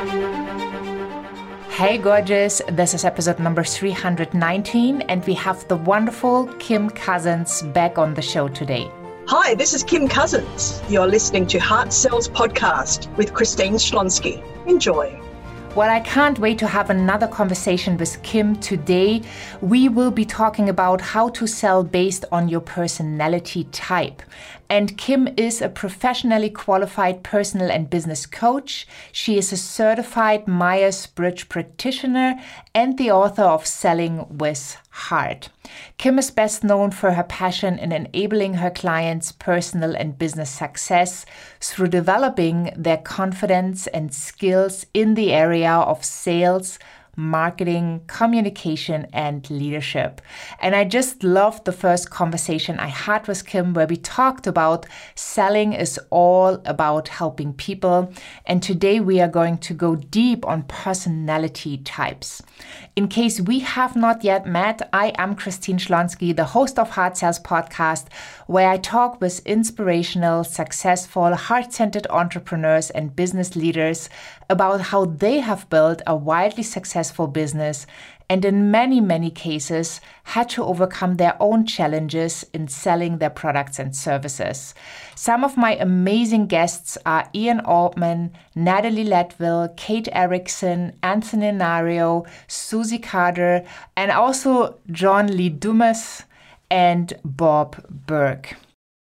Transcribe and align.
Hey, 0.00 1.98
gorgeous. 1.98 2.62
This 2.70 2.94
is 2.94 3.04
episode 3.04 3.38
number 3.38 3.62
319, 3.62 5.02
and 5.02 5.26
we 5.26 5.34
have 5.34 5.68
the 5.68 5.76
wonderful 5.76 6.46
Kim 6.58 6.88
Cousins 6.88 7.60
back 7.74 7.98
on 7.98 8.14
the 8.14 8.22
show 8.22 8.48
today. 8.48 8.90
Hi, 9.26 9.54
this 9.54 9.74
is 9.74 9.84
Kim 9.84 10.08
Cousins. 10.08 10.82
You're 10.88 11.06
listening 11.06 11.46
to 11.48 11.58
Heart 11.58 11.92
Sells 11.92 12.30
Podcast 12.30 13.14
with 13.18 13.34
Christine 13.34 13.74
Schlonski. 13.74 14.42
Enjoy. 14.66 15.20
Well, 15.74 15.90
I 15.90 16.00
can't 16.00 16.38
wait 16.38 16.58
to 16.60 16.66
have 16.66 16.88
another 16.88 17.28
conversation 17.28 17.98
with 17.98 18.22
Kim 18.22 18.56
today. 18.56 19.20
We 19.60 19.90
will 19.90 20.10
be 20.10 20.24
talking 20.24 20.70
about 20.70 21.02
how 21.02 21.28
to 21.28 21.46
sell 21.46 21.84
based 21.84 22.24
on 22.32 22.48
your 22.48 22.62
personality 22.62 23.64
type. 23.64 24.22
And 24.70 24.96
Kim 24.96 25.28
is 25.36 25.60
a 25.60 25.68
professionally 25.68 26.48
qualified 26.48 27.24
personal 27.24 27.72
and 27.72 27.90
business 27.90 28.24
coach. 28.24 28.86
She 29.10 29.36
is 29.36 29.52
a 29.52 29.56
certified 29.56 30.46
Myers 30.46 31.06
Briggs 31.08 31.42
practitioner 31.42 32.40
and 32.72 32.96
the 32.96 33.10
author 33.10 33.42
of 33.42 33.66
Selling 33.66 34.38
with 34.38 34.76
Heart. 34.90 35.48
Kim 35.98 36.20
is 36.20 36.30
best 36.30 36.62
known 36.62 36.92
for 36.92 37.12
her 37.12 37.24
passion 37.24 37.80
in 37.80 37.90
enabling 37.90 38.54
her 38.54 38.70
clients' 38.70 39.32
personal 39.32 39.96
and 39.96 40.16
business 40.16 40.50
success 40.50 41.26
through 41.60 41.88
developing 41.88 42.72
their 42.76 42.98
confidence 42.98 43.88
and 43.88 44.14
skills 44.14 44.86
in 44.94 45.14
the 45.14 45.32
area 45.32 45.72
of 45.72 46.04
sales 46.04 46.78
marketing, 47.16 48.02
communication, 48.06 49.06
and 49.12 49.48
leadership. 49.50 50.20
And 50.60 50.76
I 50.76 50.84
just 50.84 51.24
loved 51.24 51.64
the 51.64 51.72
first 51.72 52.10
conversation 52.10 52.78
I 52.78 52.86
had 52.86 53.26
with 53.26 53.46
Kim 53.46 53.74
where 53.74 53.86
we 53.86 53.96
talked 53.96 54.46
about 54.46 54.86
selling 55.14 55.72
is 55.72 55.98
all 56.10 56.62
about 56.64 57.08
helping 57.08 57.52
people. 57.52 58.12
And 58.46 58.62
today 58.62 59.00
we 59.00 59.20
are 59.20 59.28
going 59.28 59.58
to 59.58 59.74
go 59.74 59.96
deep 59.96 60.46
on 60.46 60.62
personality 60.64 61.78
types. 61.78 62.42
In 62.94 63.08
case 63.08 63.40
we 63.40 63.60
have 63.60 63.96
not 63.96 64.22
yet 64.24 64.46
met, 64.46 64.88
I 64.92 65.12
am 65.16 65.34
Christine 65.34 65.78
Schlonski, 65.78 66.34
the 66.34 66.44
host 66.44 66.78
of 66.78 66.90
Heart 66.90 67.16
Sells 67.16 67.38
podcast, 67.40 68.06
where 68.46 68.68
I 68.68 68.76
talk 68.76 69.20
with 69.20 69.44
inspirational, 69.46 70.44
successful, 70.44 71.34
heart 71.34 71.72
centered 71.72 72.06
entrepreneurs 72.10 72.90
and 72.90 73.16
business 73.16 73.56
leaders 73.56 74.08
about 74.48 74.80
how 74.80 75.04
they 75.04 75.38
have 75.38 75.68
built 75.70 76.02
a 76.06 76.16
wildly 76.16 76.62
successful 76.62 76.99
business 77.32 77.86
and 78.30 78.44
in 78.44 78.70
many, 78.70 79.00
many 79.00 79.28
cases 79.28 80.00
had 80.22 80.48
to 80.50 80.62
overcome 80.62 81.16
their 81.16 81.36
own 81.40 81.66
challenges 81.66 82.44
in 82.54 82.68
selling 82.68 83.18
their 83.18 83.28
products 83.28 83.80
and 83.80 83.94
services. 83.94 84.72
Some 85.16 85.42
of 85.42 85.56
my 85.56 85.74
amazing 85.74 86.46
guests 86.46 86.96
are 87.04 87.28
Ian 87.34 87.58
Altman, 87.58 88.32
Natalie 88.54 89.04
Ledwell, 89.04 89.76
Kate 89.76 90.08
Erickson, 90.12 90.92
Anthony 91.02 91.46
Iannarino, 91.46 92.24
Susie 92.46 93.00
Carder, 93.00 93.64
and 93.96 94.12
also 94.12 94.78
John 94.92 95.26
Lee 95.36 95.48
Dumas 95.48 96.22
and 96.70 97.12
Bob 97.24 97.84
Burg. 97.90 98.56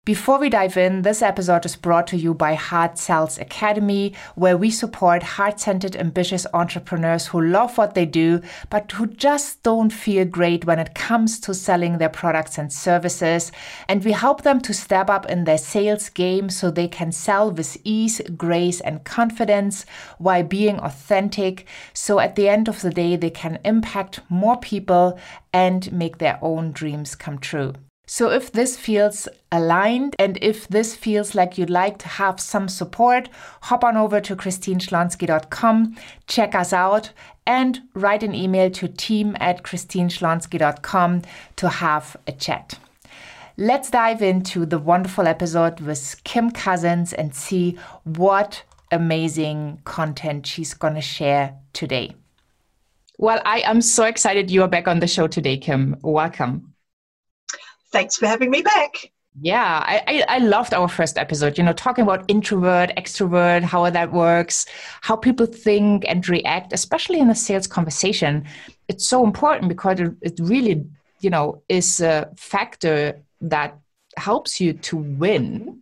Before 0.05 0.37
we 0.37 0.49
dive 0.49 0.75
in, 0.75 1.03
this 1.03 1.21
episode 1.21 1.65
is 1.65 1.77
brought 1.77 2.07
to 2.07 2.17
you 2.17 2.33
by 2.33 2.55
Heart 2.55 2.97
Sells 2.97 3.37
Academy, 3.37 4.13
where 4.35 4.57
we 4.57 4.69
support 4.69 5.23
heart 5.23 5.61
centered, 5.61 5.95
ambitious 5.95 6.45
entrepreneurs 6.53 7.27
who 7.27 7.39
love 7.39 7.77
what 7.77 7.93
they 7.93 8.05
do, 8.05 8.41
but 8.69 8.91
who 8.91 9.07
just 9.07 9.63
don't 9.63 9.91
feel 9.91 10.25
great 10.25 10.65
when 10.65 10.77
it 10.77 10.93
comes 10.93 11.39
to 11.39 11.53
selling 11.53 11.99
their 11.99 12.09
products 12.09 12.57
and 12.57 12.73
services. 12.73 13.53
And 13.87 14.03
we 14.03 14.11
help 14.11 14.41
them 14.41 14.59
to 14.63 14.73
step 14.73 15.09
up 15.09 15.25
in 15.27 15.45
their 15.45 15.57
sales 15.57 16.09
game 16.09 16.49
so 16.49 16.69
they 16.69 16.89
can 16.89 17.13
sell 17.13 17.49
with 17.49 17.77
ease, 17.85 18.19
grace, 18.35 18.81
and 18.81 19.05
confidence 19.05 19.85
while 20.17 20.43
being 20.43 20.79
authentic. 20.79 21.65
So 21.93 22.19
at 22.19 22.35
the 22.35 22.49
end 22.49 22.67
of 22.67 22.81
the 22.81 22.89
day, 22.89 23.15
they 23.15 23.29
can 23.29 23.57
impact 23.63 24.19
more 24.27 24.57
people 24.57 25.17
and 25.53 25.89
make 25.93 26.17
their 26.17 26.39
own 26.41 26.73
dreams 26.73 27.15
come 27.15 27.39
true. 27.39 27.75
So, 28.05 28.29
if 28.29 28.51
this 28.51 28.75
feels 28.75 29.29
aligned 29.49 30.17
and 30.19 30.37
if 30.41 30.67
this 30.67 30.93
feels 30.93 31.35
like 31.35 31.57
you'd 31.57 31.69
like 31.69 31.97
to 31.99 32.07
have 32.09 32.37
some 32.37 32.67
support, 32.67 33.29
hop 33.61 33.83
on 33.83 33.95
over 33.95 34.19
to 34.19 34.35
christineschlonski.com, 34.35 35.95
check 36.27 36.53
us 36.53 36.73
out, 36.73 37.11
and 37.47 37.81
write 37.93 38.21
an 38.21 38.35
email 38.35 38.69
to 38.71 38.89
team 38.89 39.37
at 39.39 39.63
christineschlonski.com 39.63 41.21
to 41.55 41.69
have 41.69 42.17
a 42.27 42.33
chat. 42.33 42.77
Let's 43.55 43.89
dive 43.89 44.21
into 44.21 44.65
the 44.65 44.79
wonderful 44.79 45.25
episode 45.25 45.79
with 45.79 46.21
Kim 46.25 46.51
Cousins 46.51 47.13
and 47.13 47.33
see 47.33 47.77
what 48.03 48.63
amazing 48.91 49.79
content 49.85 50.45
she's 50.45 50.73
going 50.73 50.95
to 50.95 51.01
share 51.01 51.55
today. 51.71 52.15
Well, 53.17 53.41
I 53.45 53.59
am 53.59 53.81
so 53.81 54.03
excited 54.03 54.51
you 54.51 54.63
are 54.63 54.67
back 54.67 54.89
on 54.89 54.99
the 54.99 55.07
show 55.07 55.27
today, 55.27 55.57
Kim. 55.57 55.95
Welcome 56.01 56.72
thanks 57.93 58.17
for 58.17 58.27
having 58.27 58.51
me 58.51 58.61
back. 58.61 59.11
Yeah, 59.41 59.83
I, 59.83 60.23
I, 60.27 60.37
loved 60.37 60.75
our 60.75 60.87
first 60.87 61.17
episode, 61.17 61.57
you 61.57 61.63
know, 61.63 61.73
talking 61.73 62.03
about 62.03 62.23
introvert, 62.27 62.91
extrovert, 62.97 63.63
how 63.63 63.89
that 63.89 64.11
works, 64.11 64.67
how 65.01 65.15
people 65.15 65.47
think 65.47 66.05
and 66.07 66.27
react, 66.29 66.71
especially 66.71 67.19
in 67.19 67.31
a 67.31 67.35
sales 67.35 67.65
conversation. 67.65 68.45
It's 68.87 69.07
so 69.07 69.23
important 69.23 69.69
because 69.69 69.99
it, 69.99 70.11
it 70.21 70.39
really, 70.39 70.85
you 71.21 71.31
know, 71.31 71.63
is 71.67 71.99
a 71.99 72.29
factor 72.37 73.19
that 73.41 73.75
helps 74.17 74.61
you 74.61 74.73
to 74.73 74.97
win, 74.97 75.81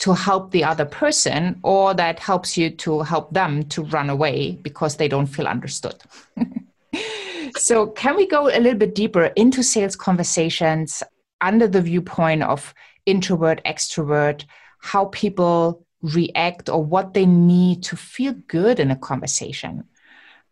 to 0.00 0.12
help 0.12 0.50
the 0.50 0.64
other 0.64 0.84
person, 0.84 1.60
or 1.62 1.94
that 1.94 2.18
helps 2.18 2.58
you 2.58 2.68
to 2.68 3.00
help 3.00 3.32
them 3.32 3.62
to 3.70 3.84
run 3.84 4.10
away 4.10 4.52
because 4.62 4.96
they 4.96 5.08
don't 5.08 5.28
feel 5.28 5.46
understood. 5.46 5.96
so, 7.56 7.86
can 7.86 8.16
we 8.16 8.26
go 8.26 8.48
a 8.48 8.60
little 8.60 8.78
bit 8.78 8.94
deeper 8.94 9.24
into 9.36 9.62
sales 9.62 9.96
conversations 9.96 11.02
under 11.40 11.66
the 11.66 11.82
viewpoint 11.82 12.42
of 12.42 12.74
introvert, 13.06 13.60
extrovert, 13.64 14.44
how 14.78 15.06
people 15.06 15.86
react 16.02 16.68
or 16.68 16.82
what 16.82 17.14
they 17.14 17.26
need 17.26 17.82
to 17.84 17.96
feel 17.96 18.32
good 18.46 18.80
in 18.80 18.90
a 18.90 18.96
conversation? 18.96 19.84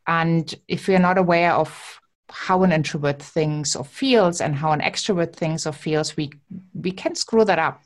And 0.06 0.54
if 0.68 0.88
we're 0.88 0.98
not 0.98 1.18
aware 1.18 1.52
of 1.52 2.00
how 2.30 2.62
an 2.62 2.72
introvert 2.72 3.22
thinks 3.22 3.74
or 3.74 3.84
feels 3.84 4.40
and 4.40 4.54
how 4.54 4.72
an 4.72 4.80
extrovert 4.80 5.34
thinks 5.34 5.66
or 5.66 5.72
feels, 5.72 6.16
we 6.16 6.30
we 6.74 6.90
can 6.90 7.14
screw 7.14 7.44
that 7.44 7.58
up 7.58 7.80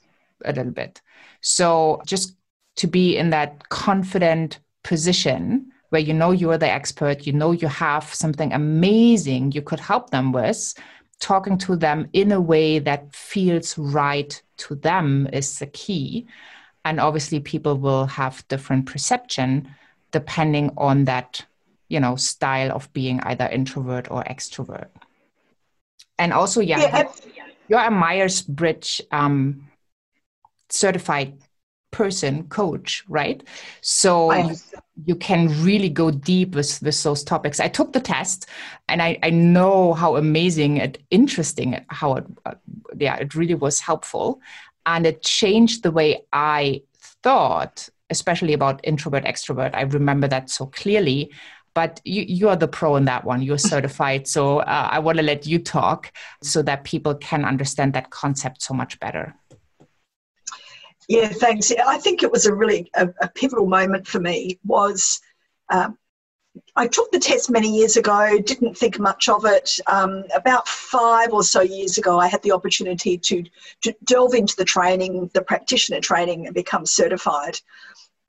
a 0.44 0.52
little 0.52 0.72
bit. 0.72 1.00
So 1.40 2.02
just 2.06 2.36
to 2.76 2.86
be 2.86 3.16
in 3.16 3.30
that 3.30 3.68
confident 3.68 4.58
position 4.82 5.72
where 5.90 6.00
you 6.00 6.14
know 6.14 6.30
you're 6.30 6.58
the 6.58 6.70
expert, 6.70 7.26
you 7.26 7.32
know 7.32 7.52
you 7.52 7.68
have 7.68 8.14
something 8.14 8.52
amazing 8.52 9.52
you 9.52 9.62
could 9.62 9.80
help 9.80 10.10
them 10.10 10.32
with, 10.32 10.74
talking 11.22 11.56
to 11.56 11.76
them 11.76 12.08
in 12.12 12.32
a 12.32 12.40
way 12.40 12.80
that 12.80 13.14
feels 13.14 13.78
right 13.78 14.42
to 14.58 14.74
them 14.74 15.28
is 15.32 15.58
the 15.60 15.66
key. 15.66 16.26
And 16.84 16.98
obviously, 16.98 17.38
people 17.38 17.78
will 17.78 18.06
have 18.06 18.46
different 18.48 18.86
perception 18.86 19.68
depending 20.10 20.70
on 20.76 21.06
that, 21.06 21.46
you 21.88 22.00
know, 22.00 22.16
style 22.16 22.72
of 22.72 22.92
being 22.92 23.20
either 23.20 23.46
introvert 23.46 24.10
or 24.10 24.24
extrovert. 24.24 24.88
And 26.18 26.32
also, 26.32 26.60
yeah, 26.60 26.80
yeah 26.80 27.12
you're 27.68 27.80
a 27.80 27.90
Myers 27.90 28.42
Briggs 28.42 29.00
um, 29.10 29.68
certified 30.68 31.38
person 31.90 32.48
coach 32.48 33.04
right 33.08 33.42
so 33.82 34.30
you, 35.04 35.14
can 35.16 35.48
really 35.62 35.88
go 35.88 36.10
deep 36.10 36.54
with, 36.54 36.82
with 36.82 37.02
those 37.02 37.24
topics. 37.24 37.60
I 37.60 37.68
took 37.68 37.92
the 37.92 38.00
test 38.00 38.46
and 38.88 39.02
i, 39.02 39.18
I 39.22 39.30
know 39.30 39.94
how 39.94 40.16
amazing 40.16 40.80
and 40.80 40.98
interesting 41.10 41.84
how 41.88 42.14
it 42.16 42.26
uh, 42.44 42.54
yeah 42.96 43.16
it 43.16 43.34
really 43.34 43.54
was 43.54 43.80
helpful. 43.80 44.40
And 44.84 45.06
it 45.06 45.22
changed 45.22 45.82
the 45.82 45.90
way 45.90 46.24
i 46.32 46.82
thought 47.22 47.88
especially 48.10 48.52
about 48.52 48.80
introvert 48.84 49.24
extrovert. 49.24 49.74
I 49.74 49.82
remember 49.82 50.28
that 50.28 50.50
so 50.50 50.66
clearly. 50.66 51.32
But 51.74 52.02
you, 52.04 52.22
you 52.28 52.50
are 52.50 52.56
the 52.56 52.68
pro 52.68 52.96
in 52.96 53.06
that 53.06 53.24
one. 53.24 53.40
You're 53.40 53.56
certified. 53.56 54.28
So 54.28 54.58
uh, 54.58 54.88
i 54.90 54.98
want 54.98 55.16
to 55.18 55.24
let 55.24 55.46
you 55.46 55.58
talk 55.58 56.12
so 56.42 56.60
that 56.62 56.84
people 56.84 57.14
can 57.14 57.44
understand 57.44 57.94
that 57.94 58.10
concept 58.10 58.62
so 58.62 58.74
much 58.74 59.00
better 59.00 59.34
yeah, 61.12 61.28
thanks. 61.28 61.70
I 61.86 61.98
think 61.98 62.22
it 62.22 62.32
was 62.32 62.46
a 62.46 62.54
really 62.54 62.90
a, 62.94 63.08
a 63.20 63.28
pivotal 63.28 63.66
moment 63.66 64.06
for 64.06 64.18
me. 64.18 64.58
Was 64.64 65.20
um, 65.68 65.98
I 66.74 66.86
took 66.86 67.12
the 67.12 67.18
test 67.18 67.50
many 67.50 67.68
years 67.68 67.98
ago, 67.98 68.38
didn't 68.38 68.78
think 68.78 68.98
much 68.98 69.28
of 69.28 69.44
it. 69.44 69.78
Um, 69.86 70.24
about 70.34 70.66
five 70.66 71.34
or 71.34 71.42
so 71.42 71.60
years 71.60 71.98
ago, 71.98 72.18
I 72.18 72.28
had 72.28 72.42
the 72.42 72.52
opportunity 72.52 73.18
to, 73.18 73.44
to 73.82 73.94
delve 74.04 74.32
into 74.32 74.56
the 74.56 74.64
training, 74.64 75.30
the 75.34 75.42
practitioner 75.42 76.00
training, 76.00 76.46
and 76.46 76.54
become 76.54 76.86
certified. 76.86 77.60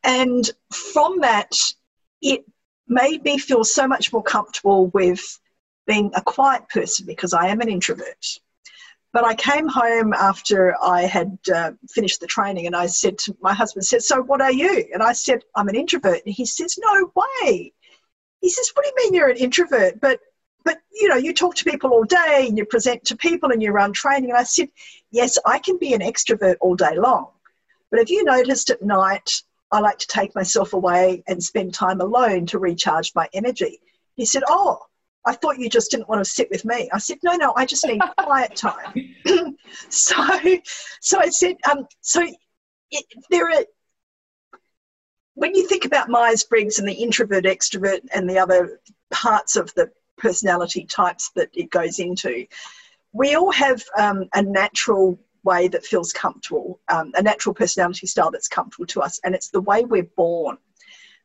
And 0.04 0.50
from 0.72 1.22
that, 1.22 1.54
it 2.22 2.44
made 2.88 3.24
me 3.24 3.38
feel 3.38 3.64
so 3.64 3.88
much 3.88 4.12
more 4.12 4.24
comfortable 4.24 4.88
with 4.88 5.40
being 5.88 6.12
a 6.16 6.22
quiet 6.22 6.68
person 6.68 7.06
because 7.06 7.34
I 7.34 7.48
am 7.48 7.62
an 7.62 7.70
introvert. 7.70 8.40
But 9.14 9.26
I 9.26 9.36
came 9.36 9.68
home 9.68 10.12
after 10.12 10.76
I 10.82 11.04
had 11.04 11.38
uh, 11.54 11.74
finished 11.88 12.20
the 12.20 12.26
training 12.26 12.66
and 12.66 12.76
I 12.76 12.88
said 12.88 13.20
to 13.20 13.38
my 13.42 13.54
husband, 13.54 13.86
said, 13.86 14.02
So 14.02 14.24
what 14.24 14.42
are 14.42 14.52
you? 14.52 14.88
And 14.92 15.04
I 15.04 15.14
said, 15.14 15.44
I'm 15.56 15.70
an 15.70 15.76
introvert. 15.76 16.22
And 16.26 16.34
he 16.34 16.46
says, 16.46 16.80
No 16.82 17.12
way. 17.16 17.72
He 18.42 18.50
says, 18.50 18.72
What 18.74 18.84
do 18.84 18.90
you 18.90 18.96
mean 18.98 19.14
you're 19.14 19.30
an 19.30 19.38
introvert? 19.38 20.02
But 20.02 20.20
but 20.66 20.80
you 20.92 21.10
know, 21.10 21.16
you 21.18 21.32
talk 21.32 21.56
to 21.56 21.66
people 21.66 21.92
all 21.92 22.06
day 22.06 22.46
and 22.48 22.58
you 22.58 22.66
present 22.66 23.06
to 23.06 23.16
people 23.16 23.52
and 23.52 23.62
you 23.62 23.72
run 23.72 23.94
training. 23.94 24.32
And 24.32 24.40
I 24.40 24.44
said, 24.44 24.70
Yes, 25.12 25.38
I 25.46 25.60
can 25.60 25.78
be 25.78 25.94
an 25.94 26.02
extrovert 26.02 26.56
all 26.60 26.76
day 26.76 26.98
long. 26.98 27.30
But 27.92 28.00
have 28.00 28.10
you 28.10 28.24
noticed 28.24 28.72
at 28.72 28.82
night 28.82 29.30
I 29.72 29.80
like 29.80 30.00
to 30.00 30.08
take 30.08 30.34
myself 30.34 30.74
away 30.74 31.24
and 31.28 31.44
spend 31.44 31.76
time 31.76 32.02
alone 32.02 32.48
to 32.48 32.58
recharge 32.58 33.12
my 33.14 33.30
energy? 33.32 33.80
He 34.16 34.26
said, 34.26 34.42
Oh, 34.48 34.80
I 35.26 35.34
thought 35.34 35.60
you 35.60 35.70
just 35.70 35.92
didn't 35.92 36.10
want 36.10 36.24
to 36.24 36.30
sit 36.30 36.50
with 36.52 36.66
me. 36.66 36.90
I 36.92 36.98
said, 36.98 37.18
no, 37.24 37.36
no, 37.36 37.54
I 37.56 37.66
just 37.66 37.86
need 37.86 38.02
quiet 38.18 38.56
time. 38.56 39.16
so, 39.90 40.16
so 41.00 41.20
I 41.20 41.30
said, 41.30 41.56
um, 41.70 41.88
so 42.02 42.28
it, 42.92 43.06
there 43.30 43.50
are, 43.50 43.66
when 45.36 45.56
you 45.56 45.68
think 45.68 45.86
about 45.86 46.10
Myers-Briggs 46.10 46.80
and 46.80 46.88
the 46.88 46.94
introvert, 46.94 47.46
extrovert, 47.46 48.02
and 48.14 48.30
the 48.30 48.38
other 48.38 48.80
parts 49.12 49.56
of 49.56 49.74
the 49.76 49.90
personality 50.18 50.86
types 50.86 51.32
that 51.36 51.50
it 51.54 51.70
goes 51.70 52.00
into, 52.00 52.46
we 53.14 53.36
all 53.36 53.52
have 53.52 53.84
um, 53.98 54.26
a 54.34 54.42
natural 54.42 55.20
way 55.44 55.68
that 55.68 55.86
feels 55.86 56.14
comfortable, 56.14 56.80
um, 56.90 57.12
a 57.16 57.22
natural 57.22 57.54
personality 57.54 58.08
style 58.08 58.32
that's 58.32 58.48
comfortable 58.48 58.86
to 58.88 59.02
us, 59.02 59.20
and 59.24 59.36
it's 59.36 59.50
the 59.50 59.62
way 59.62 59.84
we're 59.84 60.10
born. 60.18 60.58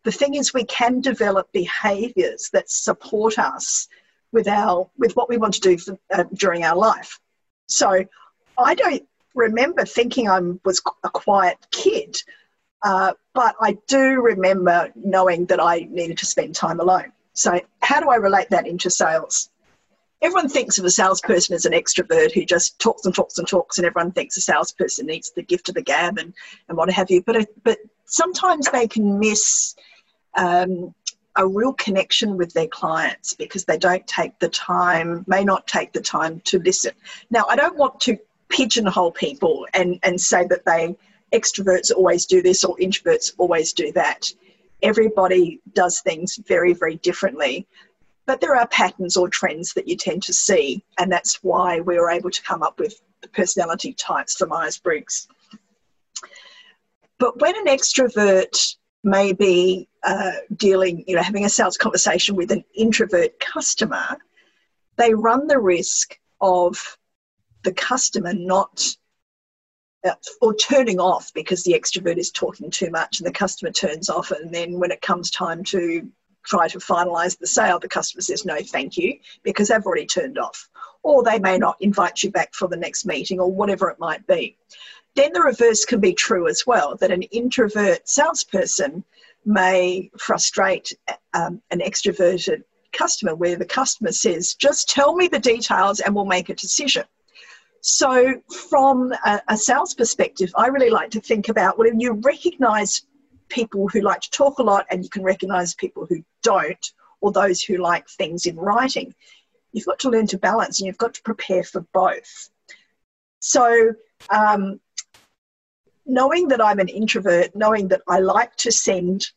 The 0.05 0.13
thing 0.13 0.35
is, 0.35 0.55
we 0.55 0.65
can 0.65 1.01
develop 1.01 1.51
behaviours 1.53 2.51
that 2.53 2.71
support 2.71 3.39
us 3.39 3.89
with 4.33 4.49
our 4.49 4.89
with 4.99 5.17
what 5.17 5.29
we 5.29 5.37
want 5.39 5.55
to 5.55 5.61
do 5.61 5.79
for, 5.79 5.99
uh, 6.13 6.25
during 6.35 6.65
our 6.65 6.77
life. 6.77 7.19
So, 7.67 8.05
I 8.57 8.75
don't 8.75 9.07
remember 9.35 9.85
thinking 9.85 10.29
I 10.29 10.41
was 10.65 10.83
a 11.05 11.11
quiet 11.11 11.59
kid, 11.71 12.17
uh, 12.83 13.13
but 13.35 13.55
I 13.61 13.77
do 13.87 14.21
remember 14.21 14.91
knowing 14.95 15.47
that 15.47 15.61
I 15.61 15.87
needed 15.91 16.19
to 16.19 16.27
spend 16.27 16.55
time 16.55 16.81
alone. 16.81 17.13
So, 17.33 17.61
how 17.81 18.01
do 18.01 18.09
I 18.09 18.17
relate 18.17 18.51
that 18.51 18.67
into 18.67 18.91
sales? 18.91 19.51
Everyone 20.21 20.49
thinks 20.49 20.79
of 20.79 20.85
a 20.85 20.91
salesperson 20.91 21.55
as 21.55 21.65
an 21.65 21.73
extrovert 21.73 22.33
who 22.33 22.45
just 22.45 22.79
talks 22.79 23.05
and 23.07 23.15
talks 23.15 23.39
and 23.39 23.47
talks, 23.47 23.79
and 23.79 23.87
everyone 23.87 24.13
thinks 24.13 24.37
a 24.37 24.41
salesperson 24.41 25.07
needs 25.07 25.31
the 25.31 25.43
gift 25.43 25.69
of 25.69 25.75
the 25.75 25.83
gab 25.83 26.19
and, 26.19 26.35
and 26.69 26.77
what 26.77 26.91
have 26.91 27.11
you. 27.11 27.23
But, 27.23 27.47
but 27.63 27.79
sometimes 28.05 28.69
they 28.71 28.89
can 28.89 29.19
miss 29.19 29.77
um, 30.35 30.95
a 31.37 31.47
real 31.47 31.73
connection 31.75 32.37
with 32.37 32.53
their 32.53 32.67
clients 32.67 33.35
because 33.35 33.65
they 33.65 33.79
don't 33.79 34.07
take 34.09 34.37
the 34.41 34.49
time, 34.49 35.25
may 35.29 35.45
not 35.45 35.67
take 35.69 35.93
the 35.93 36.01
time 36.01 36.41
to 36.47 36.59
listen. 36.59 36.93
Now, 37.31 37.45
I 37.49 37.55
don't 37.55 37.77
want 37.77 38.01
to 38.01 38.19
pigeonhole 38.49 39.13
people 39.13 39.67
and, 39.73 40.01
and 40.03 40.21
say 40.21 40.47
that 40.49 40.65
they 40.65 40.97
extroverts 41.33 41.93
always 41.95 42.27
do 42.27 42.43
this 42.43 42.65
or 42.65 42.77
introverts 42.79 43.33
always 43.39 43.73
do 43.73 43.93
that. 43.93 44.33
Everybody 44.83 45.61
does 45.75 46.01
things 46.01 46.39
very, 46.47 46.73
very 46.73 46.97
differently. 46.97 47.67
But 48.29 48.43
there 48.43 48.55
are 48.55 48.69
patterns 48.69 49.17
or 49.17 49.31
trends 49.31 49.73
that 49.73 49.89
you 49.89 49.97
tend 49.97 50.23
to 50.25 50.35
see, 50.35 50.85
and 50.99 51.11
that's 51.11 51.43
why 51.43 51.81
we 51.81 51.99
were 51.99 52.11
able 52.11 52.31
to 52.31 52.43
come 52.43 52.63
up 52.63 52.79
with 52.79 53.01
the 53.23 53.29
personality 53.29 53.95
types 53.95 54.37
for 54.37 54.47
Myers 54.47 54.79
Briggs. 54.79 55.27
But 57.19 57.41
when 57.41 57.57
an 57.57 57.75
extrovert 57.75 58.77
may 59.03 59.33
be 59.33 59.89
uh, 60.03 60.33
dealing, 60.55 61.05
you 61.07 61.17
know, 61.17 61.23
having 61.23 61.47
a 61.47 61.49
sales 61.49 61.79
conversation 61.79 62.37
with 62.37 62.53
an 62.53 62.65
introvert 62.75 63.41
customer, 63.41 64.19
they 64.99 65.15
run 65.15 65.47
the 65.47 65.59
risk 65.59 66.19
of 66.43 66.99
the 67.63 67.73
customer 67.73 68.35
not 68.35 68.85
uh, 70.05 70.13
or 70.43 70.55
turning 70.55 71.01
off 71.01 71.33
because 71.33 71.65
the 71.65 71.73
extrovert 71.73 72.19
is 72.19 72.31
talking 72.31 72.71
too 72.71 72.91
much 72.91 73.21
and 73.21 73.27
the 73.27 73.33
customer 73.33 73.73
turns 73.73 74.11
off 74.11 74.31
and 74.33 74.55
then 74.55 74.79
when 74.79 74.91
it 74.91 75.01
comes 75.01 75.31
time 75.31 75.65
to 75.65 76.09
try 76.49 76.67
to 76.69 76.79
finalize 76.79 77.39
the 77.39 77.47
sale. 77.47 77.79
The 77.79 77.89
customer 77.89 78.23
says 78.23 78.45
no 78.45 78.59
thank 78.61 78.97
you 78.97 79.19
because 79.43 79.69
they've 79.69 79.85
already 79.85 80.07
turned 80.07 80.39
off. 80.39 80.69
Or 81.03 81.23
they 81.23 81.39
may 81.39 81.59
not 81.59 81.77
invite 81.81 82.23
you 82.23 82.31
back 82.31 82.55
for 82.55 82.69
the 82.69 82.77
next 82.77 83.07
meeting 83.07 83.39
or 83.39 83.51
whatever 83.51 83.89
it 83.91 83.99
might 83.99 84.27
be. 84.27 84.57
Then 85.15 85.33
the 85.33 85.43
reverse 85.43 85.85
can 85.85 86.01
be 86.01 86.15
true 86.15 86.49
as 86.49 86.67
well 86.67 86.97
that 86.97 87.11
an 87.11 87.23
introvert 87.23 88.09
salesperson 88.09 89.05
may 89.45 90.11
frustrate 90.19 90.93
um, 91.35 91.61
an 91.71 91.81
extroverted 91.81 92.63
customer 92.93 93.35
where 93.35 93.57
the 93.57 93.65
customer 93.65 94.13
says, 94.13 94.55
just 94.55 94.89
tell 94.89 95.15
me 95.15 95.29
the 95.29 95.39
details 95.39 96.01
and 96.01 96.15
we'll 96.15 96.25
make 96.25 96.49
a 96.49 96.55
decision. 96.55 97.05
So, 97.81 98.35
from 98.69 99.13
a, 99.25 99.41
a 99.49 99.57
sales 99.57 99.95
perspective, 99.95 100.51
I 100.57 100.67
really 100.67 100.91
like 100.91 101.11
to 101.11 101.21
think 101.21 101.49
about 101.49 101.79
when 101.79 102.01
you 102.01 102.13
recognize 102.13 103.03
people 103.49 103.89
who 103.89 104.01
like 104.01 104.21
to 104.21 104.31
talk 104.31 104.59
a 104.59 104.63
lot 104.63 104.87
and 104.91 105.03
you 105.03 105.11
can 105.11 105.23
recognize 105.23 105.75
people 105.75 106.07
who 106.07 106.23
don't, 106.43 106.93
or 107.21 107.33
those 107.33 107.63
who 107.63 107.77
like 107.77 108.09
things 108.09 108.47
in 108.47 108.57
writing, 108.57 109.15
you've 109.73 109.87
got 109.87 109.99
to 110.01 110.11
learn 110.11 110.27
to 110.29 110.39
balance 110.39 110.81
and 110.81 110.87
you've 110.87 110.99
got 110.99 111.15
to 111.15 111.23
prepare 111.23 111.65
for 111.65 111.81
both. 111.93 112.51
So, 113.41 113.93
um, 114.31 114.81
knowing 116.07 116.49
that 116.49 116.65
I'm 116.65 116.79
an 116.79 116.89
introvert, 116.89 117.55
knowing 117.55 117.89
that 117.89 118.03
I 118.09 118.21
like 118.21 118.57
to 118.57 118.73
send 118.73 119.29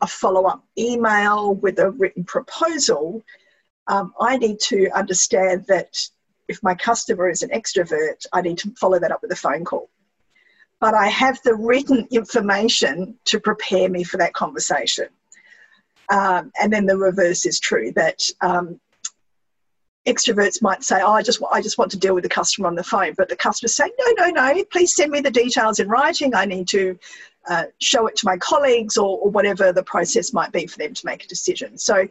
a 0.00 0.06
follow 0.06 0.44
up 0.44 0.62
email 0.78 1.54
with 1.54 1.78
a 1.78 1.90
written 1.90 2.24
proposal, 2.24 3.24
um, 3.88 4.12
I 4.20 4.36
need 4.36 4.60
to 4.60 4.90
understand 4.94 5.64
that 5.68 5.98
if 6.48 6.62
my 6.62 6.74
customer 6.74 7.28
is 7.28 7.42
an 7.42 7.50
extrovert, 7.50 8.26
I 8.32 8.42
need 8.42 8.58
to 8.58 8.72
follow 8.78 8.98
that 8.98 9.10
up 9.10 9.22
with 9.22 9.32
a 9.32 9.36
phone 9.36 9.64
call. 9.64 9.90
But 10.80 10.94
I 10.94 11.08
have 11.08 11.40
the 11.42 11.54
written 11.54 12.06
information 12.10 13.18
to 13.24 13.40
prepare 13.40 13.88
me 13.88 14.04
for 14.04 14.16
that 14.18 14.32
conversation. 14.32 15.08
Um, 16.10 16.52
and 16.60 16.72
then 16.72 16.86
the 16.86 16.96
reverse 16.96 17.44
is 17.44 17.60
true 17.60 17.92
that 17.96 18.28
um, 18.40 18.80
extroverts 20.06 20.62
might 20.62 20.82
say, 20.82 21.00
"Oh, 21.02 21.12
I 21.12 21.22
just 21.22 21.42
I 21.52 21.60
just 21.60 21.78
want 21.78 21.90
to 21.90 21.98
deal 21.98 22.14
with 22.14 22.24
the 22.24 22.30
customer 22.30 22.68
on 22.68 22.74
the 22.74 22.84
phone," 22.84 23.14
but 23.16 23.28
the 23.28 23.36
customer's 23.36 23.74
saying, 23.74 23.92
"No, 23.98 24.26
no, 24.26 24.30
no. 24.30 24.64
Please 24.72 24.96
send 24.96 25.10
me 25.10 25.20
the 25.20 25.30
details 25.30 25.80
in 25.80 25.88
writing. 25.88 26.34
I 26.34 26.46
need 26.46 26.68
to 26.68 26.98
uh, 27.48 27.64
show 27.80 28.06
it 28.06 28.16
to 28.16 28.26
my 28.26 28.36
colleagues 28.38 28.96
or, 28.96 29.18
or 29.18 29.30
whatever 29.30 29.72
the 29.72 29.82
process 29.82 30.32
might 30.32 30.52
be 30.52 30.66
for 30.66 30.78
them 30.78 30.94
to 30.94 31.06
make 31.06 31.24
a 31.24 31.28
decision." 31.28 31.78
So. 31.78 32.08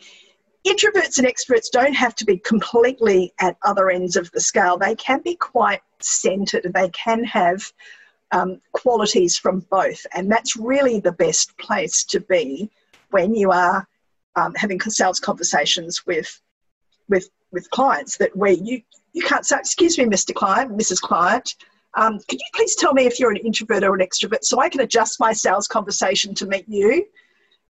Introverts 0.66 1.18
and 1.18 1.25
extroverts 1.25 1.69
don't 1.72 1.94
have 1.94 2.14
to 2.16 2.25
be 2.25 2.40
completely 2.40 3.31
at 3.40 3.56
other 3.64 3.90
ends 3.90 4.18
of 4.18 4.30
the 4.31 4.42
scale. 4.42 4.78
They 4.78 4.96
can 4.96 5.22
be 5.22 5.36
quite 5.36 5.80
centered. 6.02 6.69
They 6.74 6.90
can 6.90 7.24
have 7.24 7.72
um, 8.32 8.62
qualities 8.74 9.38
from 9.38 9.60
both, 9.72 10.06
and 10.14 10.32
that's 10.32 10.56
really 10.56 11.00
the 11.00 11.12
best 11.12 11.58
place 11.58 12.04
to 12.06 12.20
be 12.20 12.70
when 13.12 13.34
you 13.34 13.52
are 13.52 13.88
um, 14.36 14.54
having 14.56 14.80
sales 14.80 15.20
conversations 15.20 16.06
with 16.06 16.42
with 17.10 17.30
with 17.52 17.69
clients 17.72 18.18
that 18.18 18.36
where 18.36 18.52
you 18.52 18.81
you 19.14 19.24
can't 19.24 19.46
say, 19.46 19.57
"Excuse 19.57 19.98
me, 19.98 20.06
Mr. 20.06 20.34
Client, 20.34 20.78
Mrs. 20.78 21.02
Client, 21.02 21.56
um, 21.96 22.19
could 22.28 22.40
you 22.40 22.46
please 22.54 22.76
tell 22.76 22.94
me 22.94 23.06
if 23.06 23.19
you're 23.19 23.31
an 23.31 23.38
introvert 23.38 23.84
or 23.84 23.96
an 23.96 24.06
extrovert 24.06 24.44
so 24.44 24.60
I 24.60 24.69
can 24.69 24.81
adjust 24.81 25.19
my 25.19 25.34
sales 25.34 25.68
conversation 25.68 26.34
to 26.36 26.46
meet 26.46 26.66
you?" 26.68 27.06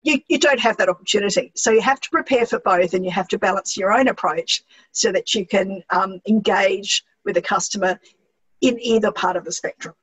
You, 0.03 0.19
you 0.29 0.39
don't 0.39 0.61
have 0.61 0.79
that 0.79 0.89
opportunity. 0.89 1.53
So 1.57 1.71
you 1.71 1.83
have 1.83 2.01
to 2.01 2.09
prepare 2.09 2.47
for 2.47 2.59
both 2.61 2.95
and 2.95 3.05
you 3.05 3.11
have 3.11 3.29
to 3.29 3.39
balance 3.39 3.77
your 3.77 3.93
own 3.93 4.09
approach 4.09 4.63
so 4.93 5.13
that 5.13 5.35
you 5.35 5.45
can 5.45 5.83
um, 5.91 6.23
engage 6.27 7.05
with 7.27 7.37
a 7.37 7.43
customer 7.43 8.01
in 8.63 8.81
either 8.81 9.13
part 9.13 9.37
of 9.37 9.45
the 9.45 9.53
spectrum. 9.53 9.95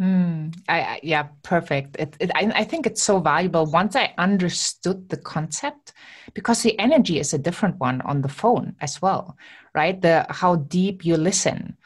Mm, 0.00 0.54
I, 0.68 0.80
I, 0.80 1.00
yeah, 1.02 1.24
perfect. 1.42 1.96
It, 1.98 2.16
it, 2.20 2.30
I, 2.34 2.52
I 2.54 2.64
think 2.64 2.86
it's 2.86 3.02
so 3.02 3.18
valuable 3.18 3.66
once 3.66 3.96
I 3.96 4.14
understood 4.16 5.08
the 5.08 5.16
concept, 5.16 5.92
because 6.34 6.62
the 6.62 6.78
energy 6.78 7.18
is 7.18 7.34
a 7.34 7.38
different 7.38 7.78
one 7.80 8.00
on 8.02 8.22
the 8.22 8.28
phone 8.28 8.76
as 8.80 9.02
well, 9.02 9.36
right? 9.74 10.00
The 10.00 10.24
how 10.30 10.56
deep 10.56 11.04
you 11.04 11.16
listen, 11.16 11.76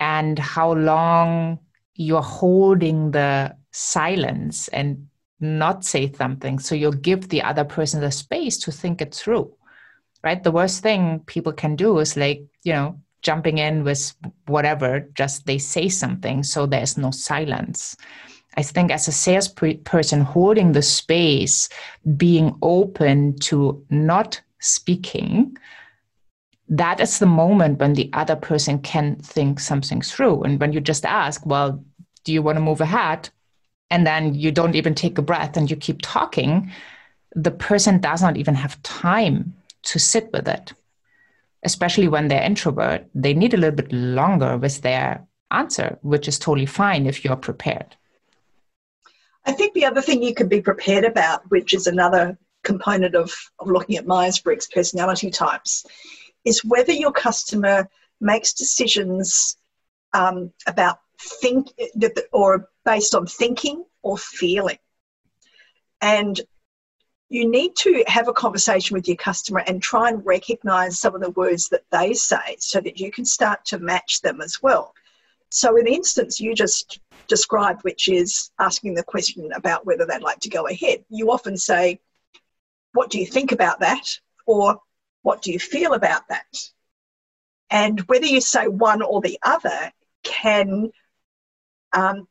and 0.00 0.38
how 0.38 0.72
long 0.74 1.60
you're 1.94 2.20
holding 2.20 3.10
the 3.12 3.56
silence 3.70 4.68
and 4.68 5.08
not 5.40 5.84
say 5.84 6.12
something, 6.12 6.58
so 6.58 6.74
you'll 6.74 6.92
give 6.92 7.30
the 7.30 7.42
other 7.42 7.64
person 7.64 8.00
the 8.00 8.10
space 8.10 8.58
to 8.58 8.70
think 8.70 9.00
it 9.00 9.14
through, 9.14 9.50
right? 10.22 10.42
The 10.42 10.52
worst 10.52 10.82
thing 10.82 11.20
people 11.20 11.52
can 11.52 11.76
do 11.76 11.98
is 12.00 12.18
like 12.18 12.44
you 12.64 12.74
know 12.74 13.00
jumping 13.22 13.58
in 13.58 13.84
with 13.84 14.14
whatever, 14.46 15.08
just 15.14 15.46
they 15.46 15.58
say 15.58 15.88
something, 15.88 16.42
so 16.42 16.66
there's 16.66 16.98
no 16.98 17.10
silence. 17.10 17.96
I 18.56 18.62
think 18.62 18.90
as 18.90 19.08
a 19.08 19.12
salesperson, 19.12 20.20
holding 20.20 20.72
the 20.72 20.82
space, 20.82 21.68
being 22.16 22.54
open 22.60 23.38
to 23.40 23.82
not 23.88 24.40
speaking, 24.60 25.56
that 26.68 27.00
is 27.00 27.18
the 27.18 27.26
moment 27.26 27.80
when 27.80 27.94
the 27.94 28.10
other 28.12 28.36
person 28.36 28.78
can 28.78 29.16
think 29.16 29.58
something 29.58 30.02
through. 30.02 30.42
And 30.42 30.60
when 30.60 30.72
you 30.72 30.80
just 30.80 31.04
ask, 31.04 31.44
well, 31.46 31.82
do 32.24 32.32
you 32.32 32.42
want 32.42 32.56
to 32.56 32.62
move 32.62 32.80
ahead? 32.80 33.30
And 33.90 34.06
then 34.06 34.34
you 34.34 34.50
don't 34.52 34.74
even 34.74 34.94
take 34.94 35.18
a 35.18 35.22
breath 35.22 35.56
and 35.56 35.70
you 35.70 35.76
keep 35.76 36.00
talking, 36.02 36.70
the 37.34 37.50
person 37.50 38.00
does 38.00 38.22
not 38.22 38.36
even 38.36 38.54
have 38.54 38.82
time 38.82 39.54
to 39.84 39.98
sit 39.98 40.30
with 40.32 40.48
it 40.48 40.72
especially 41.62 42.08
when 42.08 42.28
they're 42.28 42.42
introvert, 42.42 43.06
they 43.14 43.34
need 43.34 43.54
a 43.54 43.56
little 43.56 43.76
bit 43.76 43.92
longer 43.92 44.56
with 44.56 44.80
their 44.82 45.26
answer, 45.50 45.98
which 46.02 46.26
is 46.28 46.38
totally 46.38 46.66
fine 46.66 47.06
if 47.06 47.24
you're 47.24 47.36
prepared. 47.36 47.96
I 49.44 49.52
think 49.52 49.74
the 49.74 49.84
other 49.84 50.02
thing 50.02 50.22
you 50.22 50.34
can 50.34 50.48
be 50.48 50.60
prepared 50.60 51.04
about, 51.04 51.48
which 51.50 51.74
is 51.74 51.86
another 51.86 52.38
component 52.62 53.14
of, 53.14 53.32
of 53.58 53.68
looking 53.68 53.96
at 53.96 54.06
Myers 54.06 54.38
Briggs 54.38 54.68
personality 54.68 55.30
types, 55.30 55.84
is 56.44 56.64
whether 56.64 56.92
your 56.92 57.12
customer 57.12 57.88
makes 58.20 58.52
decisions 58.52 59.56
um, 60.12 60.52
about 60.66 60.98
think 61.18 61.68
or 62.32 62.68
based 62.84 63.14
on 63.14 63.26
thinking 63.26 63.84
or 64.02 64.18
feeling. 64.18 64.78
And 66.00 66.40
you 67.32 67.48
need 67.48 67.74
to 67.74 68.04
have 68.06 68.28
a 68.28 68.32
conversation 68.32 68.94
with 68.94 69.08
your 69.08 69.16
customer 69.16 69.64
and 69.66 69.82
try 69.82 70.10
and 70.10 70.24
recognize 70.26 71.00
some 71.00 71.14
of 71.14 71.22
the 71.22 71.30
words 71.30 71.70
that 71.70 71.84
they 71.90 72.12
say 72.12 72.56
so 72.58 72.78
that 72.78 73.00
you 73.00 73.10
can 73.10 73.24
start 73.24 73.64
to 73.64 73.78
match 73.78 74.20
them 74.20 74.42
as 74.42 74.62
well. 74.62 74.92
So, 75.50 75.76
in 75.78 75.86
the 75.86 75.94
instance 75.94 76.40
you 76.40 76.54
just 76.54 77.00
described, 77.28 77.84
which 77.84 78.08
is 78.08 78.50
asking 78.58 78.94
the 78.94 79.02
question 79.02 79.50
about 79.54 79.86
whether 79.86 80.04
they'd 80.04 80.20
like 80.20 80.40
to 80.40 80.50
go 80.50 80.66
ahead, 80.66 81.04
you 81.08 81.32
often 81.32 81.56
say, 81.56 82.00
What 82.92 83.08
do 83.08 83.18
you 83.18 83.26
think 83.26 83.50
about 83.50 83.80
that? 83.80 84.06
Or 84.44 84.78
what 85.22 85.40
do 85.40 85.52
you 85.52 85.58
feel 85.58 85.94
about 85.94 86.28
that? 86.28 86.58
And 87.70 88.00
whether 88.00 88.26
you 88.26 88.42
say 88.42 88.68
one 88.68 89.00
or 89.00 89.22
the 89.22 89.38
other 89.42 89.90
can, 90.22 90.90
um, 91.94 92.28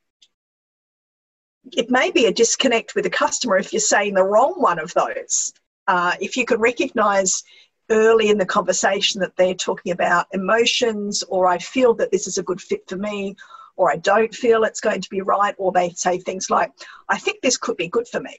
it 1.75 1.89
may 1.89 2.11
be 2.11 2.25
a 2.25 2.33
disconnect 2.33 2.95
with 2.95 3.03
the 3.03 3.09
customer 3.09 3.57
if 3.57 3.71
you're 3.71 3.79
saying 3.79 4.13
the 4.13 4.23
wrong 4.23 4.53
one 4.57 4.79
of 4.79 4.93
those. 4.93 5.53
Uh, 5.87 6.13
if 6.19 6.37
you 6.37 6.45
can 6.45 6.59
recognize 6.59 7.43
early 7.89 8.29
in 8.29 8.37
the 8.37 8.45
conversation 8.45 9.19
that 9.21 9.35
they're 9.35 9.53
talking 9.53 9.91
about 9.91 10.27
emotions, 10.33 11.23
or 11.23 11.47
I 11.47 11.57
feel 11.57 11.93
that 11.95 12.11
this 12.11 12.27
is 12.27 12.37
a 12.37 12.43
good 12.43 12.61
fit 12.61 12.87
for 12.87 12.95
me, 12.95 13.35
or 13.75 13.91
I 13.91 13.97
don't 13.97 14.33
feel 14.33 14.63
it's 14.63 14.79
going 14.79 15.01
to 15.01 15.09
be 15.09 15.21
right, 15.21 15.55
or 15.57 15.71
they 15.71 15.89
say 15.91 16.17
things 16.17 16.49
like, 16.49 16.71
I 17.09 17.17
think 17.17 17.41
this 17.41 17.57
could 17.57 17.77
be 17.77 17.87
good 17.87 18.07
for 18.07 18.19
me. 18.19 18.37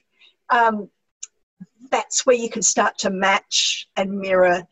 Um, 0.49 0.89
that's 1.91 2.25
where 2.25 2.35
you 2.35 2.49
can 2.49 2.61
start 2.61 2.97
to 2.99 3.09
match 3.09 3.87
and 3.95 4.19
mirror 4.19 4.63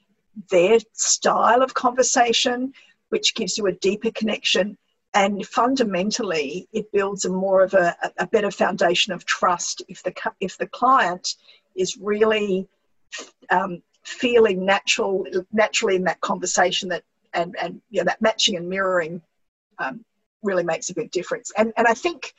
their 0.50 0.80
style 0.94 1.62
of 1.62 1.74
conversation, 1.74 2.74
which 3.10 3.36
gives 3.36 3.58
you 3.58 3.68
a 3.68 3.74
deeper 3.74 4.12
connection. 4.12 4.78
And 5.14 5.46
fundamentally, 5.46 6.70
it 6.72 6.92
builds 6.94 7.26
a 7.26 7.30
more 7.30 7.64
of 7.64 7.74
a, 7.74 7.96
a 8.18 8.28
better 8.28 8.52
foundation 8.52 9.12
of 9.12 9.26
trust 9.26 9.82
if 9.90 10.04
the 10.04 10.14
if 10.40 10.58
the 10.58 10.68
client 10.68 11.36
is 11.76 11.98
really 11.98 12.68
um, 13.50 13.82
feeling 14.04 14.66
natural 14.66 15.26
naturally 15.52 15.96
in 15.96 16.06
that 16.06 16.22
conversation 16.22 16.90
that 16.90 17.04
and 17.34 17.56
and 17.62 17.82
you 17.90 18.00
know 18.02 18.06
that 18.06 18.22
matching 18.22 18.56
and 18.56 18.70
mirroring 18.70 19.22
um, 19.80 20.04
really 20.44 20.64
makes 20.64 20.90
a 20.90 20.94
big 20.94 21.12
difference. 21.12 21.52
And 21.58 21.74
and 21.78 21.88
i 21.88 21.94
think 21.94 22.34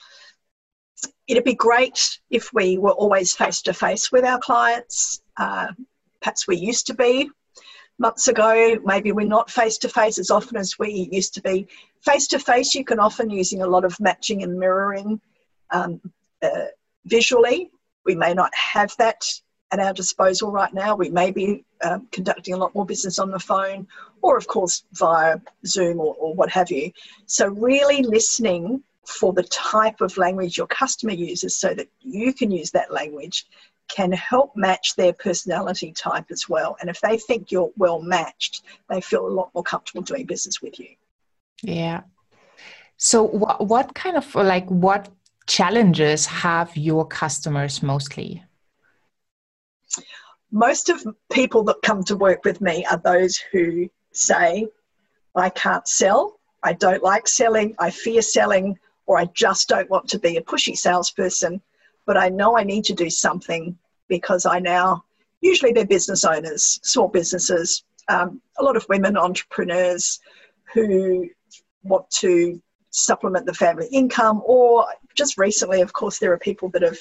it'd 1.26 1.44
be 1.44 1.54
great 1.54 2.20
if 2.30 2.52
we 2.52 2.78
were 2.78 2.92
always 2.92 3.34
face 3.34 3.62
to 3.62 3.74
face 3.74 4.12
with 4.12 4.24
our 4.24 4.38
clients 4.38 5.22
uh, 5.36 5.68
perhaps 6.20 6.46
we 6.46 6.56
used 6.56 6.86
to 6.86 6.94
be 6.94 7.30
months 7.98 8.28
ago 8.28 8.76
maybe 8.84 9.12
we're 9.12 9.26
not 9.26 9.50
face 9.50 9.78
to 9.78 9.88
face 9.88 10.18
as 10.18 10.30
often 10.30 10.56
as 10.56 10.78
we 10.78 11.08
used 11.12 11.34
to 11.34 11.42
be 11.42 11.66
face 12.00 12.26
to 12.26 12.38
face 12.38 12.74
you 12.74 12.84
can 12.84 12.98
often 12.98 13.30
using 13.30 13.62
a 13.62 13.66
lot 13.66 13.84
of 13.84 13.98
matching 14.00 14.42
and 14.42 14.58
mirroring 14.58 15.20
um, 15.70 16.00
uh, 16.42 16.66
visually 17.04 17.70
we 18.04 18.14
may 18.14 18.34
not 18.34 18.52
have 18.54 18.94
that 18.98 19.24
at 19.72 19.80
our 19.80 19.92
disposal 19.92 20.52
right 20.52 20.72
now. 20.72 20.94
We 20.94 21.08
may 21.08 21.30
be 21.30 21.64
um, 21.82 22.06
conducting 22.12 22.54
a 22.54 22.58
lot 22.58 22.74
more 22.74 22.84
business 22.84 23.18
on 23.18 23.30
the 23.30 23.40
phone 23.40 23.88
or, 24.20 24.36
of 24.36 24.46
course, 24.46 24.84
via 24.92 25.38
Zoom 25.66 25.98
or, 25.98 26.14
or 26.14 26.34
what 26.34 26.50
have 26.50 26.70
you. 26.70 26.92
So, 27.26 27.48
really 27.48 28.02
listening 28.02 28.82
for 29.06 29.32
the 29.32 29.42
type 29.44 30.00
of 30.00 30.16
language 30.16 30.56
your 30.56 30.68
customer 30.68 31.12
uses 31.12 31.56
so 31.56 31.74
that 31.74 31.88
you 32.00 32.32
can 32.32 32.50
use 32.52 32.70
that 32.70 32.92
language 32.92 33.46
can 33.94 34.10
help 34.12 34.56
match 34.56 34.96
their 34.96 35.12
personality 35.12 35.92
type 35.92 36.26
as 36.30 36.48
well. 36.48 36.76
And 36.80 36.88
if 36.88 37.00
they 37.00 37.18
think 37.18 37.52
you're 37.52 37.72
well 37.76 38.00
matched, 38.00 38.62
they 38.88 39.00
feel 39.00 39.26
a 39.26 39.36
lot 39.38 39.50
more 39.54 39.62
comfortable 39.62 40.02
doing 40.02 40.26
business 40.26 40.62
with 40.62 40.78
you. 40.78 40.88
Yeah. 41.62 42.02
So, 42.96 43.22
what, 43.22 43.66
what 43.66 43.94
kind 43.94 44.16
of 44.16 44.34
like 44.34 44.68
what 44.68 45.08
challenges 45.46 46.26
have 46.26 46.76
your 46.76 47.06
customers 47.06 47.82
mostly? 47.82 48.42
most 50.52 50.90
of 50.90 51.04
people 51.32 51.64
that 51.64 51.80
come 51.82 52.04
to 52.04 52.14
work 52.14 52.44
with 52.44 52.60
me 52.60 52.84
are 52.90 52.98
those 52.98 53.38
who 53.50 53.88
say, 54.12 54.68
I 55.34 55.48
can't 55.48 55.88
sell, 55.88 56.38
I 56.62 56.74
don't 56.74 57.02
like 57.02 57.26
selling, 57.26 57.74
I 57.78 57.90
fear 57.90 58.20
selling, 58.20 58.78
or 59.06 59.18
I 59.18 59.24
just 59.34 59.68
don't 59.68 59.88
want 59.90 60.08
to 60.10 60.18
be 60.18 60.36
a 60.36 60.42
pushy 60.42 60.76
salesperson, 60.76 61.62
but 62.06 62.18
I 62.18 62.28
know 62.28 62.56
I 62.56 62.64
need 62.64 62.84
to 62.84 62.94
do 62.94 63.08
something 63.08 63.76
because 64.12 64.44
I 64.44 64.58
now, 64.58 65.04
usually 65.40 65.72
they're 65.72 65.86
business 65.86 66.22
owners, 66.22 66.78
small 66.82 67.08
businesses, 67.08 67.82
um, 68.08 68.42
a 68.58 68.62
lot 68.62 68.76
of 68.76 68.84
women 68.90 69.16
entrepreneurs 69.16 70.20
who 70.74 71.30
want 71.82 72.10
to 72.10 72.60
supplement 72.90 73.46
the 73.46 73.54
family 73.54 73.88
income, 73.90 74.42
or 74.44 74.84
just 75.14 75.38
recently, 75.38 75.80
of 75.80 75.94
course, 75.94 76.18
there 76.18 76.30
are 76.30 76.38
people 76.38 76.68
that 76.74 76.82
have 76.82 76.98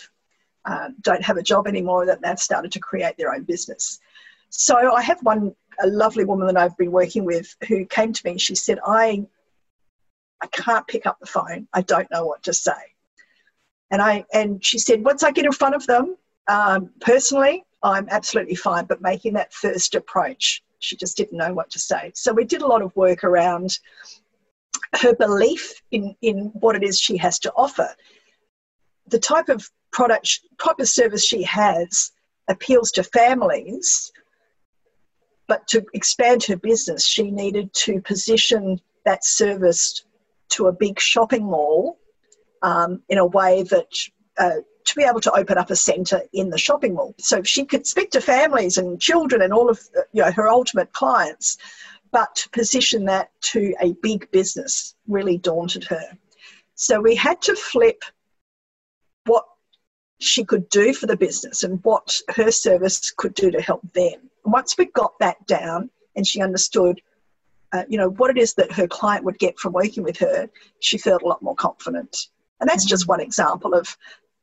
uh, 0.64 0.88
don't 1.02 1.24
have 1.30 1.36
a 1.36 1.44
job 1.44 1.68
anymore, 1.68 2.06
that 2.06 2.22
they've 2.22 2.40
started 2.40 2.72
to 2.72 2.80
create 2.80 3.18
their 3.18 3.34
own 3.34 3.44
business. 3.44 4.00
So 4.50 4.74
I 4.94 5.02
have 5.02 5.20
one, 5.24 5.54
a 5.84 5.88
lovely 5.88 6.24
woman 6.24 6.48
that 6.48 6.56
I've 6.56 6.78
been 6.78 6.94
working 6.94 7.26
with 7.26 7.54
who 7.68 7.86
came 7.86 8.14
to 8.14 8.22
me 8.24 8.32
and 8.32 8.42
she 8.42 8.56
said, 8.56 8.80
I, 8.86 9.26
I 10.42 10.48
can't 10.48 10.88
pick 10.88 11.06
up 11.06 11.20
the 11.20 11.26
phone. 11.26 11.68
I 11.74 11.82
don't 11.82 12.10
know 12.10 12.26
what 12.26 12.44
to 12.44 12.54
say. 12.54 12.82
And 13.90 14.02
I, 14.02 14.24
and 14.32 14.64
she 14.64 14.80
said, 14.80 15.04
once 15.04 15.24
I 15.24 15.32
get 15.32 15.46
in 15.46 15.52
front 15.52 15.76
of 15.76 15.86
them, 15.88 16.16
um, 16.48 16.92
personally, 17.00 17.64
I'm 17.84 18.08
absolutely 18.10 18.56
fine, 18.56 18.86
but 18.86 19.02
making 19.02 19.34
that 19.34 19.54
first 19.54 19.96
approach, 19.96 20.64
she 20.80 20.96
just 20.96 21.18
didn't 21.18 21.38
know 21.38 21.54
what 21.54 21.70
to 21.72 21.80
say. 21.80 22.12
So 22.16 22.34
we 22.34 22.46
did 22.46 22.62
a 22.62 22.68
lot 22.68 22.82
of 22.82 22.96
work 22.96 23.24
around 23.24 23.78
her 25.02 25.16
belief 25.16 25.82
in, 25.92 26.16
in 26.22 26.52
what 26.54 26.76
it 26.76 26.84
is 26.84 27.00
she 27.00 27.18
has 27.18 27.40
to 27.40 27.52
offer. 27.54 27.90
The 29.08 29.20
type 29.20 29.50
of 29.50 29.70
product 29.92 30.40
of 30.80 30.90
service 30.90 31.26
she 31.26 31.44
has 31.44 32.12
appeals 32.48 32.92
to 32.92 33.04
families 33.04 34.12
but 35.48 35.68
to 35.68 35.84
expand 35.94 36.44
her 36.44 36.56
business 36.56 37.06
she 37.06 37.30
needed 37.30 37.74
to 37.74 38.02
position 38.02 38.80
that 39.06 39.24
service 39.26 40.06
to 40.50 40.68
a 40.68 40.72
big 40.72 41.00
shopping 41.00 41.44
mall 41.44 42.00
um, 42.62 43.02
in 43.10 43.18
a 43.18 43.26
way 43.26 43.64
that 43.64 43.88
uh, 44.38 44.62
to 44.86 44.96
be 44.96 45.04
able 45.04 45.22
to 45.22 45.32
open 45.34 45.58
up 45.58 45.70
a 45.70 45.76
centre 45.76 46.22
in 46.34 46.50
the 46.50 46.58
shopping 46.58 46.96
mall 46.96 47.16
so 47.18 47.42
she 47.44 47.66
could 47.66 47.86
speak 47.86 48.12
to 48.12 48.22
families 48.22 48.78
and 48.78 49.02
children 49.02 49.42
and 49.42 49.54
all 49.54 49.70
of 49.70 49.80
you 50.14 50.22
know 50.22 50.32
her 50.32 50.48
ultimate 50.48 50.92
clients 50.94 51.58
but 52.12 52.36
to 52.36 52.50
position 52.50 53.06
that 53.06 53.30
to 53.42 53.74
a 53.82 53.94
big 54.02 54.30
business 54.32 54.96
really 55.08 55.38
daunted 55.38 55.84
her 55.84 56.18
so 56.76 57.00
we 57.00 57.16
had 57.16 57.42
to 57.44 57.56
flip 57.56 58.04
what 59.26 59.46
she 60.22 60.46
could 60.46 60.70
do 60.70 60.94
for 60.94 61.08
the 61.08 61.18
business 61.18 61.64
and 61.64 61.84
what 61.84 62.20
her 62.36 62.52
service 62.52 63.12
could 63.12 63.34
do 63.34 63.52
to 63.52 63.62
help 63.62 63.82
them. 63.94 64.30
once 64.46 64.78
we 64.78 64.86
got 64.86 65.14
that 65.20 65.46
down 65.46 65.90
and 66.16 66.26
she 66.26 66.42
understood, 66.42 67.02
uh, 67.74 67.84
you 67.88 67.98
know, 67.98 68.10
what 68.10 68.32
it 68.32 68.38
is 68.38 68.54
that 68.56 68.72
her 68.72 68.88
client 68.88 69.24
would 69.24 69.40
get 69.40 69.58
from 69.60 69.74
working 69.74 70.04
with 70.04 70.18
her, 70.18 70.50
she 70.80 70.98
felt 70.98 71.22
a 71.22 71.28
lot 71.28 71.42
more 71.42 71.56
confident. 71.56 72.28
And 72.60 72.70
that's 72.70 72.84
mm-hmm. 72.84 72.90
just 72.90 73.08
one 73.08 73.20
example 73.20 73.74
of 73.74 73.98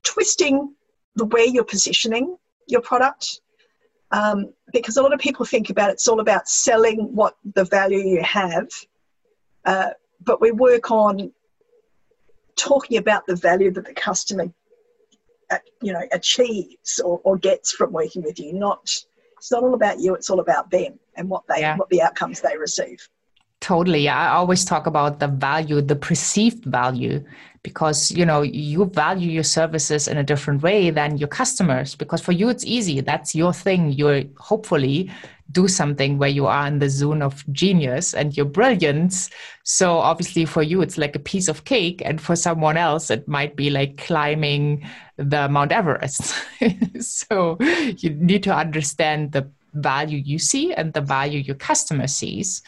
twisting 0.09 0.75
the 1.17 1.27
way 1.27 1.45
you're 1.45 1.65
positioning 1.65 2.37
your 2.67 2.81
product. 2.81 3.41
Um, 4.11 4.53
because 4.73 4.97
a 4.97 5.03
lot 5.03 5.13
of 5.13 5.21
people 5.21 5.45
think 5.45 5.69
about 5.69 5.91
it's 5.91 6.09
all 6.09 6.21
about 6.21 6.49
selling 6.49 7.15
what 7.15 7.37
the 7.55 7.65
value 7.65 7.99
you 7.99 8.23
have, 8.23 8.69
uh, 9.67 9.91
but 10.25 10.41
we 10.41 10.51
work 10.51 10.91
on 10.91 11.31
talking 12.57 12.97
about 12.97 13.27
the 13.27 13.37
value 13.37 13.71
that 13.71 13.85
the 13.85 13.93
customer 13.93 14.47
you 15.81 15.93
know 15.93 16.03
achieves 16.13 17.01
or, 17.01 17.21
or 17.25 17.39
gets 17.39 17.73
from 17.73 17.93
working 17.93 18.23
with 18.23 18.39
you 18.39 18.53
not 18.53 18.83
it's 19.39 19.51
not 19.51 19.63
all 19.63 19.75
about 19.75 19.99
you 19.99 20.15
it's 20.15 20.29
all 20.29 20.41
about 20.41 20.71
them 20.71 20.99
and 21.17 21.29
what 21.29 21.43
they 21.49 21.61
yeah. 21.61 21.77
what 21.77 21.89
the 21.89 22.03
outcomes 22.03 22.41
they 22.41 22.57
receive 22.59 23.09
totally 23.61 24.09
i 24.09 24.29
always 24.29 24.65
talk 24.65 24.87
about 24.87 25.21
the 25.21 25.29
value 25.29 25.81
the 25.81 25.97
perceived 25.97 26.65
value 26.65 27.25
because 27.63 28.11
you 28.11 28.25
know 28.25 28.43
you 28.43 28.85
value 28.87 29.31
your 29.31 29.43
services 29.43 30.09
in 30.09 30.17
a 30.17 30.25
different 30.25 30.63
way 30.63 30.91
than 30.91 31.19
your 31.19 31.29
customers 31.29 31.95
because 31.95 32.21
for 32.21 32.33
you 32.33 32.49
it's 32.49 32.65
easy 32.65 33.01
that's 33.01 33.35
your 33.35 33.53
thing 33.53 33.93
you're 33.93 34.23
hopefully 34.39 35.11
do 35.51 35.67
something 35.67 36.19
where 36.19 36.29
you 36.29 36.47
are 36.47 36.67
in 36.67 36.79
the 36.79 36.91
zone 36.91 37.23
of 37.23 37.45
genius 37.53 38.13
and 38.15 38.37
your 38.37 38.47
brilliance. 38.47 39.31
So 39.65 39.99
obviously 39.99 40.45
for 40.45 40.63
you, 40.63 40.83
it's 40.83 40.99
like 40.99 41.17
a 41.17 41.21
piece 41.21 41.49
of 41.49 41.65
cake. 41.65 42.03
And 42.05 42.21
for 42.21 42.37
someone 42.37 42.77
else, 42.77 43.11
it 43.11 43.27
might 43.27 43.57
be 43.57 43.71
like 43.71 43.97
climbing 43.97 44.87
the 45.17 45.49
Mount 45.49 45.73
Everest. 45.73 46.35
so 47.01 47.57
you 47.61 48.11
need 48.11 48.43
to 48.43 48.55
understand 48.55 49.33
the 49.33 49.51
value 49.75 50.19
you 50.19 50.39
see 50.39 50.75
and 50.75 50.93
the 50.93 51.01
value 51.01 51.41
your 51.41 51.57
customer 51.57 52.07
sees 52.07 52.63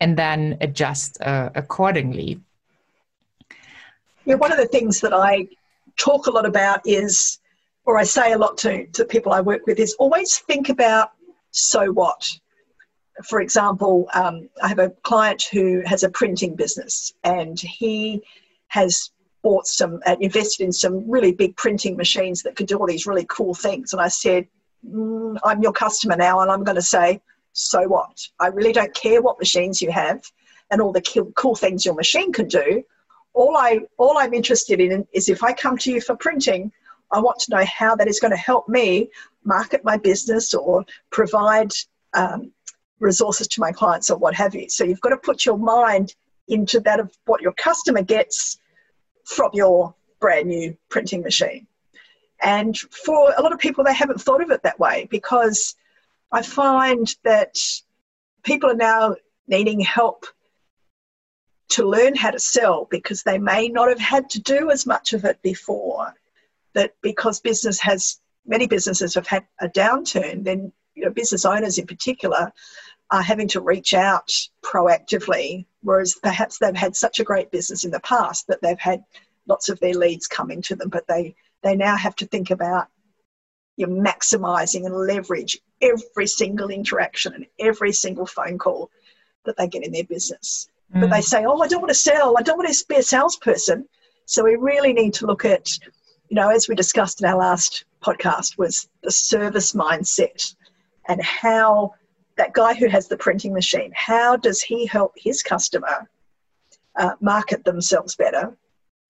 and 0.00 0.16
then 0.16 0.56
adjust 0.60 1.20
uh, 1.22 1.50
accordingly. 1.54 2.40
Yeah, 4.24 4.36
one 4.36 4.52
of 4.52 4.58
the 4.58 4.66
things 4.66 5.00
that 5.00 5.12
I 5.12 5.48
talk 5.96 6.26
a 6.26 6.30
lot 6.30 6.46
about 6.46 6.80
is, 6.84 7.40
or 7.84 7.98
I 7.98 8.04
say 8.04 8.32
a 8.32 8.38
lot 8.38 8.56
to, 8.58 8.86
to 8.86 9.04
people 9.04 9.32
I 9.32 9.40
work 9.40 9.66
with, 9.66 9.80
is 9.80 9.94
always 9.98 10.38
think 10.38 10.68
about 10.68 11.10
so 11.50 11.90
what. 11.92 12.28
For 13.24 13.40
example, 13.40 14.08
um, 14.14 14.48
I 14.62 14.68
have 14.68 14.78
a 14.78 14.90
client 15.02 15.42
who 15.52 15.82
has 15.86 16.02
a 16.02 16.08
printing 16.08 16.54
business 16.54 17.12
and 17.24 17.58
he 17.58 18.22
has 18.68 19.10
bought 19.42 19.66
some, 19.66 20.00
uh, 20.06 20.16
invested 20.20 20.64
in 20.64 20.72
some 20.72 21.10
really 21.10 21.32
big 21.32 21.56
printing 21.56 21.96
machines 21.96 22.42
that 22.42 22.54
could 22.54 22.66
do 22.66 22.78
all 22.78 22.86
these 22.86 23.06
really 23.06 23.26
cool 23.28 23.54
things. 23.54 23.92
And 23.92 24.00
I 24.00 24.08
said, 24.08 24.46
mm, 24.88 25.36
I'm 25.44 25.62
your 25.62 25.72
customer 25.72 26.16
now, 26.16 26.40
and 26.40 26.50
I'm 26.50 26.62
going 26.62 26.76
to 26.76 26.82
say, 26.82 27.20
so 27.52 27.88
what? 27.88 28.16
I 28.38 28.46
really 28.46 28.72
don't 28.72 28.94
care 28.94 29.20
what 29.20 29.38
machines 29.40 29.82
you 29.82 29.90
have 29.90 30.22
and 30.70 30.80
all 30.80 30.92
the 30.92 31.32
cool 31.36 31.56
things 31.56 31.84
your 31.84 31.94
machine 31.94 32.32
can 32.32 32.46
do. 32.46 32.84
All 33.34 33.56
I 33.56 33.80
all 33.98 34.18
I'm 34.18 34.34
interested 34.34 34.80
in 34.80 35.06
is 35.12 35.28
if 35.28 35.42
I 35.42 35.52
come 35.52 35.78
to 35.78 35.90
you 35.90 36.00
for 36.00 36.16
printing, 36.16 36.72
I 37.10 37.20
want 37.20 37.38
to 37.40 37.50
know 37.54 37.64
how 37.64 37.94
that 37.96 38.08
is 38.08 38.20
going 38.20 38.30
to 38.30 38.36
help 38.36 38.68
me 38.68 39.10
market 39.44 39.84
my 39.84 39.96
business 39.96 40.54
or 40.54 40.84
provide 41.10 41.72
um, 42.14 42.52
resources 43.00 43.48
to 43.48 43.60
my 43.60 43.72
clients 43.72 44.10
or 44.10 44.16
what 44.16 44.34
have 44.34 44.54
you. 44.54 44.68
So 44.68 44.84
you've 44.84 45.00
got 45.00 45.10
to 45.10 45.16
put 45.16 45.44
your 45.44 45.58
mind 45.58 46.14
into 46.48 46.80
that 46.80 47.00
of 47.00 47.12
what 47.26 47.40
your 47.40 47.52
customer 47.52 48.02
gets 48.02 48.58
from 49.24 49.50
your 49.54 49.94
brand 50.20 50.48
new 50.48 50.76
printing 50.88 51.22
machine. 51.22 51.66
And 52.40 52.76
for 52.76 53.34
a 53.36 53.42
lot 53.42 53.52
of 53.52 53.58
people, 53.58 53.84
they 53.84 53.94
haven't 53.94 54.20
thought 54.20 54.42
of 54.42 54.50
it 54.50 54.62
that 54.62 54.78
way 54.78 55.06
because 55.10 55.74
I 56.32 56.42
find 56.42 57.14
that 57.24 57.56
people 58.42 58.70
are 58.70 58.74
now 58.74 59.16
needing 59.46 59.80
help 59.80 60.26
to 61.70 61.88
learn 61.88 62.14
how 62.14 62.30
to 62.30 62.38
sell 62.38 62.86
because 62.90 63.22
they 63.22 63.38
may 63.38 63.68
not 63.68 63.88
have 63.88 63.98
had 63.98 64.28
to 64.30 64.40
do 64.40 64.70
as 64.70 64.86
much 64.86 65.12
of 65.12 65.24
it 65.24 65.40
before. 65.42 66.14
That 66.74 66.94
because 67.02 67.40
business 67.40 67.80
has, 67.80 68.20
many 68.46 68.66
businesses 68.66 69.14
have 69.14 69.26
had 69.26 69.46
a 69.60 69.68
downturn, 69.68 70.44
then 70.44 70.72
you 70.94 71.04
know, 71.04 71.10
business 71.10 71.44
owners 71.44 71.78
in 71.78 71.86
particular 71.86 72.52
are 73.10 73.22
having 73.22 73.48
to 73.48 73.60
reach 73.60 73.92
out 73.92 74.32
proactively, 74.62 75.66
whereas 75.82 76.14
perhaps 76.22 76.58
they've 76.58 76.74
had 76.74 76.96
such 76.96 77.20
a 77.20 77.24
great 77.24 77.50
business 77.50 77.84
in 77.84 77.90
the 77.90 78.00
past 78.00 78.46
that 78.46 78.60
they've 78.62 78.78
had 78.78 79.04
lots 79.46 79.68
of 79.68 79.78
their 79.80 79.94
leads 79.94 80.26
coming 80.26 80.62
to 80.62 80.74
them, 80.74 80.88
but 80.88 81.06
they, 81.06 81.34
they 81.62 81.76
now 81.76 81.96
have 81.96 82.16
to 82.16 82.26
think 82.26 82.50
about 82.50 82.88
you 83.76 83.86
know, 83.86 84.02
maximizing 84.02 84.86
and 84.86 84.94
leverage 84.94 85.58
every 85.80 86.26
single 86.26 86.70
interaction 86.70 87.34
and 87.34 87.46
every 87.58 87.92
single 87.92 88.26
phone 88.26 88.58
call 88.58 88.90
that 89.44 89.56
they 89.56 89.66
get 89.66 89.84
in 89.84 89.92
their 89.92 90.04
business. 90.04 90.68
Mm. 90.94 91.00
But 91.00 91.10
they 91.10 91.18
mm. 91.18 91.24
say, 91.24 91.44
oh, 91.44 91.60
I 91.60 91.68
don't 91.68 91.80
want 91.80 91.90
to 91.90 91.94
sell, 91.94 92.36
I 92.38 92.42
don't 92.42 92.58
want 92.58 92.72
to 92.72 92.84
be 92.88 92.96
a 92.96 93.02
salesperson. 93.02 93.86
So 94.26 94.44
we 94.44 94.56
really 94.56 94.92
need 94.92 95.14
to 95.14 95.26
look 95.26 95.44
at, 95.44 95.68
you 96.28 96.36
know, 96.36 96.50
as 96.50 96.68
we 96.68 96.74
discussed 96.74 97.20
in 97.20 97.28
our 97.28 97.36
last 97.36 97.84
podcast, 98.02 98.58
was 98.58 98.88
the 99.02 99.10
service 99.10 99.72
mindset 99.72 100.54
and 101.08 101.22
how 101.22 101.94
that 102.36 102.52
guy 102.52 102.74
who 102.74 102.88
has 102.88 103.08
the 103.08 103.16
printing 103.16 103.52
machine, 103.52 103.92
how 103.94 104.36
does 104.36 104.62
he 104.62 104.86
help 104.86 105.12
his 105.16 105.42
customer 105.42 106.08
uh, 106.96 107.12
market 107.20 107.64
themselves 107.64 108.16
better 108.16 108.56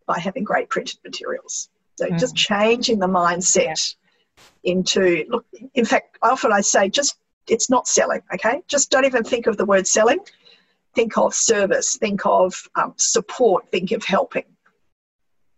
by 0.07 0.19
having 0.19 0.45
great 0.45 0.69
printed 0.69 0.99
materials? 1.05 1.69
So 1.97 2.07
mm. 2.07 2.19
just 2.19 2.35
changing 2.35 2.99
the 2.99 3.07
mindset 3.07 3.95
yeah. 4.37 4.73
into 4.73 5.25
look. 5.29 5.47
In 5.75 5.85
fact, 5.85 6.19
often 6.23 6.53
I 6.53 6.63
say 6.63 6.89
just 6.89 7.17
it's 7.49 7.69
not 7.71 7.87
selling. 7.87 8.23
Okay, 8.35 8.63
just 8.67 8.91
don't 8.91 9.05
even 9.05 9.25
think 9.25 9.47
of 9.47 9.57
the 9.57 9.67
word 9.67 9.87
selling. 9.87 10.19
Think 10.95 11.17
of 11.17 11.35
service. 11.35 11.97
Think 11.97 12.27
of 12.27 12.69
um, 12.75 12.95
support. 12.97 13.71
Think 13.71 13.93
of 13.93 14.05
helping. 14.05 14.45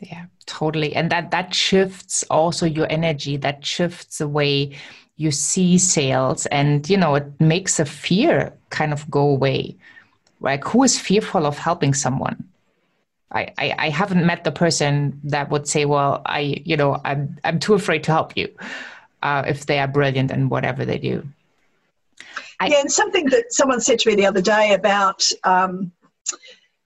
Yeah, 0.01 0.27
totally. 0.47 0.95
And 0.95 1.11
that 1.11 1.31
that 1.31 1.55
shifts 1.55 2.25
also 2.31 2.67
your 2.67 2.87
energy. 2.91 3.37
That 3.37 3.65
shifts 3.65 4.19
the 4.19 4.29
way 4.29 4.77
you 5.17 5.31
see 5.31 5.79
sales 5.79 6.47
and 6.47 6.89
you 6.91 6.97
know 6.97 7.15
it 7.15 7.41
makes 7.41 7.79
a 7.79 7.85
fear 7.85 8.53
kind 8.71 8.93
of 8.93 9.09
go 9.11 9.29
away 9.29 9.77
like 10.41 10.65
who 10.65 10.83
is 10.83 10.99
fearful 10.99 11.47
of 11.47 11.57
helping 11.57 11.95
someone 11.95 12.49
I, 13.31 13.53
I, 13.59 13.75
I 13.79 13.89
haven't 13.89 14.27
met 14.27 14.45
the 14.45 14.53
person 14.53 15.21
that 15.25 15.51
would 15.51 15.69
say 15.69 15.85
well 15.85 16.23
i 16.27 16.61
you 16.65 16.77
know 16.77 17.01
i'm 17.05 17.39
i'm 17.45 17.61
too 17.61 17.75
afraid 17.75 18.03
to 18.05 18.13
help 18.13 18.37
you 18.37 18.49
uh, 19.23 19.45
if 19.47 19.67
they 19.67 19.79
are 19.79 19.89
brilliant 19.89 20.31
and 20.31 20.51
whatever 20.51 20.85
they 20.85 20.99
do 20.99 21.27
I, 22.61 22.69
yeah 22.69 22.81
and 22.81 22.91
something 22.91 23.27
that 23.27 23.53
someone 23.53 23.81
said 23.81 23.99
to 24.01 24.09
me 24.09 24.17
the 24.17 24.27
other 24.27 24.43
day 24.43 24.75
about 24.75 25.27
um, 25.45 25.93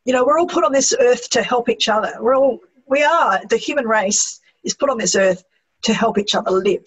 you 0.04 0.12
know 0.12 0.24
we're 0.24 0.38
all 0.38 0.46
put 0.46 0.64
on 0.64 0.72
this 0.72 0.94
earth 1.00 1.30
to 1.30 1.42
help 1.42 1.68
each 1.68 1.88
other 1.88 2.12
we're 2.20 2.34
all 2.34 2.58
we 2.86 3.02
are 3.02 3.40
the 3.46 3.56
human 3.56 3.86
race 3.86 4.40
is 4.64 4.74
put 4.74 4.90
on 4.90 4.98
this 4.98 5.14
earth 5.14 5.42
to 5.82 5.92
help 5.92 6.18
each 6.18 6.34
other 6.34 6.50
live 6.50 6.86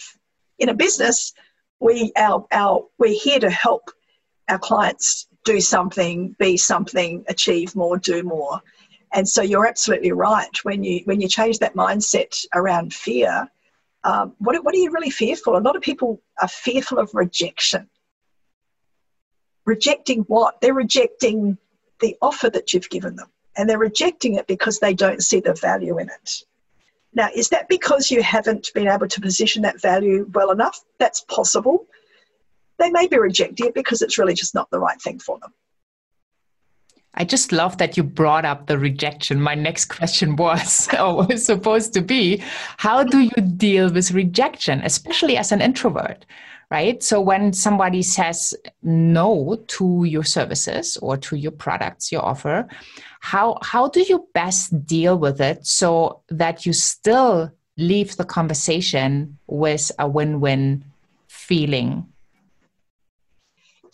in 0.62 0.70
a 0.70 0.74
business, 0.74 1.34
we 1.80 2.14
our, 2.16 2.46
our 2.52 2.86
we're 3.00 3.20
here 3.20 3.40
to 3.40 3.50
help 3.50 3.90
our 4.48 4.60
clients 4.60 5.28
do 5.44 5.60
something, 5.60 6.36
be 6.40 6.56
something, 6.56 7.26
achieve 7.28 7.76
more, 7.76 7.98
do 7.98 8.22
more. 8.22 8.62
And 9.12 9.28
so 9.28 9.42
you're 9.42 9.66
absolutely 9.66 10.12
right. 10.12 10.56
When 10.64 10.84
you 10.84 11.02
when 11.06 11.20
you 11.20 11.28
change 11.28 11.60
that 11.60 11.76
mindset 11.76 12.46
around 12.54 12.94
fear, 12.94 13.50
um, 14.04 14.36
what 14.38 14.64
what 14.64 14.76
are 14.76 14.78
you 14.78 14.92
really 14.92 15.10
fearful? 15.10 15.58
A 15.58 15.60
lot 15.60 15.76
of 15.76 15.82
people 15.82 16.22
are 16.40 16.48
fearful 16.48 17.00
of 17.00 17.10
rejection. 17.14 17.90
Rejecting 19.72 20.24
what? 20.24 20.60
They're 20.60 20.74
rejecting 20.74 21.58
the 22.02 22.18
offer 22.22 22.50
that 22.50 22.74
you've 22.74 22.90
given 22.90 23.16
them, 23.16 23.30
and 23.56 23.70
they're 23.70 23.80
rejecting 23.80 24.36
it 24.36 24.46
because 24.46 24.80
they 24.80 24.94
don't 24.94 25.24
see 25.24 25.40
the 25.40 25.54
value 25.54 25.98
in 25.98 26.10
it. 26.10 26.44
Now, 27.14 27.30
is 27.34 27.48
that 27.52 27.70
because 27.70 28.12
you 28.12 28.22
haven't 28.22 28.70
been 28.76 28.90
able 28.90 29.08
to 29.08 29.22
position 29.22 29.62
that 29.62 29.80
value 29.80 30.30
well 30.34 30.52
enough? 30.52 30.84
That's 31.00 31.22
possible. 31.22 31.88
They 32.80 32.90
may 32.90 33.08
be 33.08 33.18
rejecting 33.18 33.68
it 33.68 33.74
because 33.74 34.02
it's 34.02 34.18
really 34.18 34.34
just 34.34 34.54
not 34.54 34.70
the 34.72 34.80
right 34.80 35.02
thing 35.02 35.20
for 35.20 35.40
them. 35.40 35.54
I 37.16 37.26
just 37.26 37.52
love 37.52 37.78
that 37.78 37.98
you 37.98 38.04
brought 38.04 38.46
up 38.46 38.68
the 38.68 38.78
rejection. 38.78 39.42
My 39.42 39.56
next 39.56 39.86
question 39.86 40.36
was, 40.36 40.88
or 41.00 41.28
was 41.28 41.46
supposed 41.46 41.94
to 41.94 42.02
be, 42.02 42.42
how 42.78 43.04
do 43.04 43.20
you 43.20 43.42
deal 43.58 43.92
with 43.92 44.12
rejection, 44.12 44.82
especially 44.84 45.38
as 45.38 45.52
an 45.52 45.62
introvert? 45.62 46.26
Right. 46.70 47.04
So 47.04 47.20
when 47.20 47.52
somebody 47.52 48.02
says 48.02 48.54
no 48.82 49.62
to 49.68 50.06
your 50.06 50.24
services 50.24 50.96
or 51.02 51.18
to 51.18 51.36
your 51.36 51.52
products, 51.52 52.14
your 52.14 52.24
offer, 52.24 52.66
how 53.20 53.58
how 53.62 53.90
do 53.90 54.00
you 54.02 54.26
best 54.34 54.86
deal 54.86 55.18
with 55.18 55.42
it 55.42 55.68
so 55.68 56.22
that 56.30 56.66
you 56.66 56.72
still 56.72 57.52
leave 57.76 58.16
the 58.16 58.24
conversation 58.24 59.38
with 59.48 59.92
a 60.00 60.08
win-win 60.08 60.86
feeling 61.28 62.08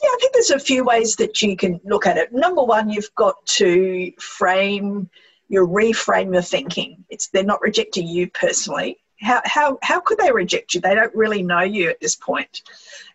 yeah 0.07 0.13
i 0.13 0.17
think 0.19 0.33
there's 0.33 0.51
a 0.51 0.59
few 0.59 0.83
ways 0.83 1.15
that 1.15 1.41
you 1.41 1.55
can 1.55 1.79
look 1.83 2.07
at 2.07 2.17
it 2.17 2.33
number 2.33 2.63
one 2.63 2.89
you've 2.89 3.13
got 3.15 3.45
to 3.45 4.11
frame 4.19 5.09
your 5.49 5.67
reframe 5.67 6.33
your 6.33 6.41
thinking 6.41 7.03
it's 7.09 7.27
they're 7.27 7.43
not 7.43 7.61
rejecting 7.61 8.07
you 8.07 8.29
personally 8.31 8.97
how, 9.19 9.41
how, 9.45 9.79
how 9.81 9.99
could 9.99 10.19
they 10.19 10.31
reject 10.31 10.73
you 10.73 10.81
they 10.81 10.93
don't 10.93 11.15
really 11.15 11.41
know 11.41 11.61
you 11.61 11.89
at 11.89 11.99
this 11.99 12.15
point 12.15 12.61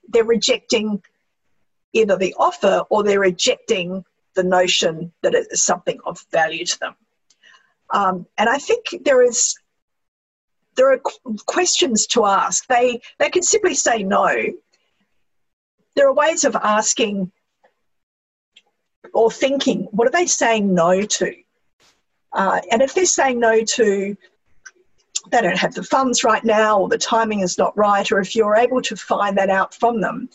they're 0.09 0.25
rejecting 0.25 1.01
either 1.93 2.17
the 2.17 2.35
offer 2.39 2.83
or 2.91 3.03
they're 3.03 3.21
rejecting 3.21 4.05
the 4.35 4.43
notion 4.43 5.13
that 5.23 5.35
it 5.35 5.47
is 5.51 5.63
something 5.63 5.99
of 6.07 6.25
value 6.31 6.65
to 6.65 6.79
them. 6.81 6.95
Um, 7.91 8.27
and 8.39 8.49
I 8.49 8.59
think 8.59 9.05
there 9.05 9.23
is 9.23 9.57
there 10.75 10.91
are 10.91 11.01
questions 11.45 12.07
to 12.09 12.25
ask. 12.25 12.67
They 12.67 13.01
they 13.19 13.29
can 13.29 13.43
simply 13.43 13.75
say 13.75 14.03
no. 14.03 14.35
There 15.95 16.09
are 16.09 16.15
ways 16.15 16.45
of 16.45 16.57
asking 16.57 17.31
or 19.13 19.31
thinking. 19.31 19.89
What 19.91 20.09
are 20.09 20.13
they 20.13 20.27
saying 20.27 20.73
no 20.75 21.03
to? 21.03 21.35
Uh, 22.33 22.61
and 22.71 22.81
if 22.81 22.95
they're 22.95 23.05
saying 23.05 23.41
no 23.41 23.63
to, 23.63 24.17
they 25.31 25.41
don't 25.41 25.59
have 25.59 25.75
the 25.75 25.83
funds 25.83 26.25
right 26.25 26.45
now, 26.45 26.81
or 26.81 26.89
the 26.89 26.99
timing 26.99 27.41
is 27.41 27.59
not 27.59 27.77
right, 27.77 28.11
or 28.11 28.21
if 28.21 28.35
you're 28.35 28.57
able 28.57 28.83
to 28.83 28.97
find 28.97 29.37
that 29.37 29.51
out 29.51 29.75
from 29.75 30.01
them, 30.01 30.29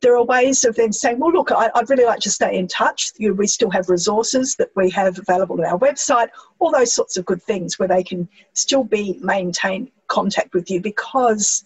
there 0.00 0.16
are 0.16 0.24
ways 0.24 0.64
of 0.64 0.74
then 0.74 0.92
saying, 0.92 1.18
well, 1.18 1.32
look, 1.32 1.50
I, 1.50 1.70
would 1.74 1.88
really 1.88 2.04
like 2.04 2.20
to 2.20 2.30
stay 2.30 2.58
in 2.58 2.68
touch. 2.68 3.12
We 3.18 3.46
still 3.46 3.70
have 3.70 3.88
resources 3.88 4.54
that 4.56 4.70
we 4.74 4.90
have 4.90 5.18
available 5.18 5.58
on 5.58 5.64
our 5.64 5.78
website, 5.78 6.28
all 6.58 6.70
those 6.70 6.92
sorts 6.92 7.16
of 7.16 7.24
good 7.24 7.42
things 7.42 7.78
where 7.78 7.88
they 7.88 8.02
can 8.02 8.28
still 8.52 8.84
be 8.84 9.18
maintain 9.22 9.90
contact 10.08 10.52
with 10.52 10.70
you 10.70 10.80
because 10.80 11.64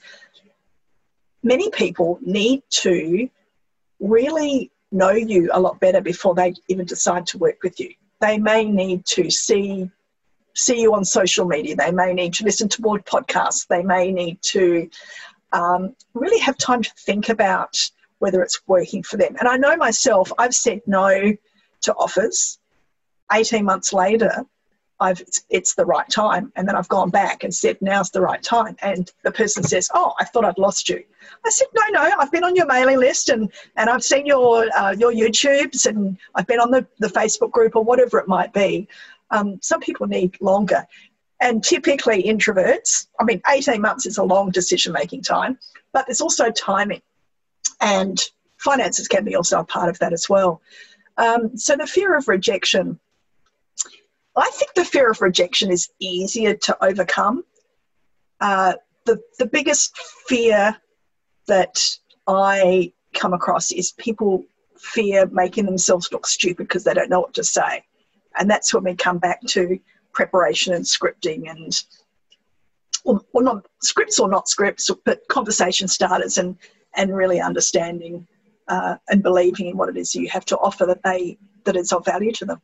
many 1.42 1.70
people 1.70 2.18
need 2.22 2.62
to 2.70 3.29
really 4.01 4.70
know 4.90 5.11
you 5.11 5.51
a 5.53 5.61
lot 5.61 5.81
better 5.81 6.01
before 6.01 6.35
they 6.35 6.55
even 6.68 6.87
decide 6.87 7.27
to 7.27 7.38
work 7.38 7.62
with 7.62 7.79
you. 7.79 7.92
They 8.20 8.38
may 8.38 8.64
need 8.64 9.05
to 9.07 9.31
see 9.31 9.90
see 10.55 10.81
you 10.81 10.92
on 10.92 11.05
social 11.05 11.46
media. 11.46 11.77
They 11.77 11.92
may 11.92 12.12
need 12.12 12.35
to 12.35 12.44
listen 12.44 12.68
to 12.70 12.83
more 12.83 12.98
podcasts. 12.98 13.66
They 13.68 13.83
may 13.83 14.11
need 14.11 14.42
to 14.42 14.90
um, 15.53 15.94
really 16.14 16.40
have 16.40 16.57
time 16.59 16.83
to 16.83 16.90
think 16.98 17.29
about 17.29 17.77
whether 18.18 18.42
it's 18.42 18.61
working 18.66 19.05
for 19.05 19.18
them. 19.18 19.37
And 19.38 19.48
I 19.48 19.57
know 19.57 19.77
myself, 19.77 20.33
I've 20.37 20.55
said 20.55 20.81
no 20.87 21.33
to 21.83 21.94
offers. 21.94 22.59
18 23.33 23.64
months 23.64 23.92
later, 23.92 24.44
I've 25.00 25.20
it's, 25.20 25.44
it's, 25.48 25.74
the 25.74 25.84
right 25.84 26.08
time, 26.08 26.52
and 26.56 26.66
then 26.66 26.74
I've 26.74 26.88
gone 26.88 27.11
back 27.11 27.44
and 27.44 27.54
said 27.54 27.78
now's 27.80 28.11
the 28.11 28.20
right 28.20 28.42
time, 28.42 28.76
and 28.82 29.11
the 29.22 29.30
person 29.30 29.62
says, 29.62 29.88
"Oh, 29.94 30.12
I 30.18 30.24
thought 30.24 30.44
I'd 30.44 30.58
lost 30.58 30.88
you." 30.88 31.02
I 31.44 31.50
said, 31.50 31.68
"No, 31.74 31.82
no, 31.90 32.11
I've 32.18 32.32
been 32.32 32.44
on 32.44 32.56
your 32.56 32.66
mailing 32.66 32.98
list, 32.98 33.28
and 33.28 33.52
and 33.76 33.88
I've 33.88 34.02
seen 34.02 34.26
your 34.26 34.66
uh, 34.76 34.92
your 34.98 35.12
YouTubes, 35.12 35.87
and 35.87 36.18
I've 36.34 36.46
been 36.46 36.61
on 36.61 36.70
the 36.70 36.87
the 36.98 37.08
Facebook 37.08 37.52
group 37.52 37.76
or 37.76 37.84
whatever 37.84 38.18
it 38.18 38.28
might 38.28 38.52
be." 38.52 38.88
Um, 39.30 39.58
some 39.62 39.80
people 39.80 40.06
need 40.06 40.40
longer, 40.40 40.87
and 41.40 41.62
typically 41.62 42.24
introverts. 42.24 43.06
I 43.20 43.24
mean, 43.24 43.40
eighteen 43.48 43.80
months 43.80 44.04
is 44.06 44.18
a 44.18 44.24
long 44.24 44.50
decision 44.50 44.92
making 44.92 45.22
time, 45.22 45.58
but 45.92 46.06
there's 46.06 46.20
also 46.20 46.50
timing, 46.50 47.02
and 47.80 48.20
finances 48.58 49.06
can 49.06 49.24
be 49.24 49.37
also 49.37 49.61
a 49.61 49.64
part 49.64 49.88
of 49.88 49.98
that 50.00 50.12
as 50.12 50.28
well. 50.28 50.61
Um, 51.18 51.56
so 51.56 51.76
the 51.76 51.87
fear 51.87 52.16
of 52.16 52.28
rejection 52.28 52.98
I 54.38 54.51
think 54.51 54.74
the 54.74 54.85
fear 54.85 55.11
of 55.11 55.20
rejection 55.20 55.70
is 55.70 55.88
easier 55.98 56.55
to 56.55 56.85
overcome. 56.85 57.44
Uh, 58.40 58.74
the, 59.05 59.20
the 59.38 59.46
biggest 59.46 59.96
fear 60.27 60.77
that 61.46 61.79
I 62.27 62.92
come 63.14 63.33
across 63.33 63.72
is 63.72 63.92
people 63.92 64.44
fear 64.77 65.27
making 65.27 65.64
themselves 65.64 66.12
look 66.12 66.27
stupid 66.27 66.68
because 66.68 66.85
they 66.85 66.94
don't 66.94 67.11
know 67.11 67.20
what 67.20 67.35
to 67.35 67.44
say. 67.44 67.85
And 68.38 68.51
that's 68.51 68.72
when 68.72 68.85
we 68.85 68.94
come 68.94 69.18
back 69.18 69.40
to 69.48 69.79
preparation 70.12 70.74
and 70.74 70.85
scripting 70.85 71.51
and 71.51 71.72
or, 73.05 73.20
or 73.33 73.42
not 73.42 73.66
scripts 73.83 74.20
or 74.20 74.29
not 74.29 74.48
scripts, 74.48 74.90
but 75.05 75.27
conversation 75.29 75.88
starters 75.88 76.38
and 76.38 76.57
and 76.96 77.14
really 77.14 77.40
understanding 77.40 78.27
uh, 78.68 78.96
and 79.09 79.22
believing 79.22 79.66
in 79.66 79.77
what 79.77 79.88
it 79.88 79.96
is 79.96 80.14
you 80.14 80.29
have 80.29 80.44
to 80.46 80.59
offer 80.59 80.87
that 80.87 81.03
they 81.03 81.38
that 81.64 81.77
is 81.77 81.92
of 81.92 82.05
value 82.05 82.33
to 82.33 82.44
them. 82.44 82.61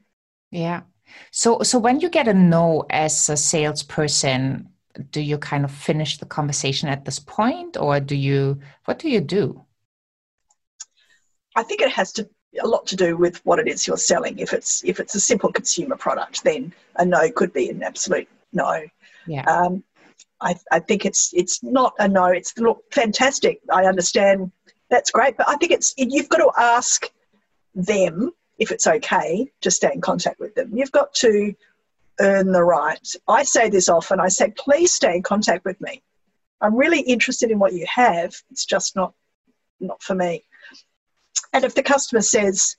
Yeah, 0.51 0.83
so, 1.31 1.63
so 1.63 1.79
when 1.79 2.01
you 2.01 2.09
get 2.09 2.29
a 2.29 2.35
no 2.35 2.85
as 2.91 3.29
a 3.29 3.37
salesperson, 3.37 4.69
do 5.11 5.21
you 5.21 5.39
kind 5.39 5.65
of 5.65 5.71
finish 5.71 6.19
the 6.19 6.27
conversation 6.27 6.89
at 6.89 7.05
this 7.05 7.19
point, 7.19 7.77
or 7.77 8.01
do 8.01 8.15
you? 8.15 8.61
What 8.85 8.99
do 8.99 9.09
you 9.09 9.21
do? 9.21 9.65
I 11.57 11.63
think 11.63 11.81
it 11.81 11.91
has 11.91 12.13
to 12.13 12.29
a 12.63 12.67
lot 12.67 12.87
to 12.87 12.97
do 12.97 13.17
with 13.17 13.45
what 13.45 13.59
it 13.59 13.67
is 13.67 13.87
you're 13.87 13.97
selling. 13.97 14.39
If 14.39 14.53
it's 14.53 14.85
if 14.85 15.01
it's 15.01 15.15
a 15.15 15.21
simple 15.21 15.53
consumer 15.53 15.97
product, 15.97 16.45
then 16.45 16.73
a 16.97 17.05
no 17.05 17.31
could 17.31 17.53
be 17.53 17.71
an 17.71 17.83
absolute 17.83 18.29
no. 18.53 18.83
Yeah. 19.27 19.43
Um, 19.43 19.83
I, 20.41 20.55
I 20.71 20.79
think 20.79 21.05
it's 21.05 21.33
it's 21.35 21.63
not 21.63 21.95
a 21.99 22.09
no. 22.09 22.27
It's 22.27 22.57
look 22.59 22.85
fantastic. 22.93 23.61
I 23.73 23.87
understand. 23.87 24.53
That's 24.91 25.11
great, 25.11 25.37
but 25.37 25.49
I 25.49 25.57
think 25.57 25.73
it's 25.73 25.95
you've 25.97 26.29
got 26.29 26.39
to 26.39 26.53
ask 26.59 27.11
them 27.75 28.31
if 28.59 28.71
it's 28.71 28.87
okay 28.87 29.51
to 29.61 29.71
stay 29.71 29.91
in 29.93 30.01
contact 30.01 30.41
with 30.41 30.55
them. 30.55 30.71
You've 30.77 30.93
got 30.93 31.15
to 31.15 31.55
earn 32.21 32.53
the 32.53 32.63
right. 32.63 33.09
I 33.27 33.43
say 33.43 33.69
this 33.69 33.89
often 33.89 34.21
I 34.21 34.29
say, 34.29 34.53
please 34.57 34.93
stay 34.93 35.17
in 35.17 35.23
contact 35.23 35.65
with 35.65 35.81
me. 35.81 36.03
I'm 36.61 36.77
really 36.77 37.01
interested 37.01 37.51
in 37.51 37.59
what 37.59 37.73
you 37.73 37.87
have. 37.93 38.35
It's 38.51 38.65
just 38.65 38.97
not 38.97 39.13
not 39.81 40.03
for 40.03 40.15
me. 40.15 40.45
And 41.53 41.65
if 41.65 41.75
the 41.75 41.83
customer 41.83 42.23
says, 42.23 42.77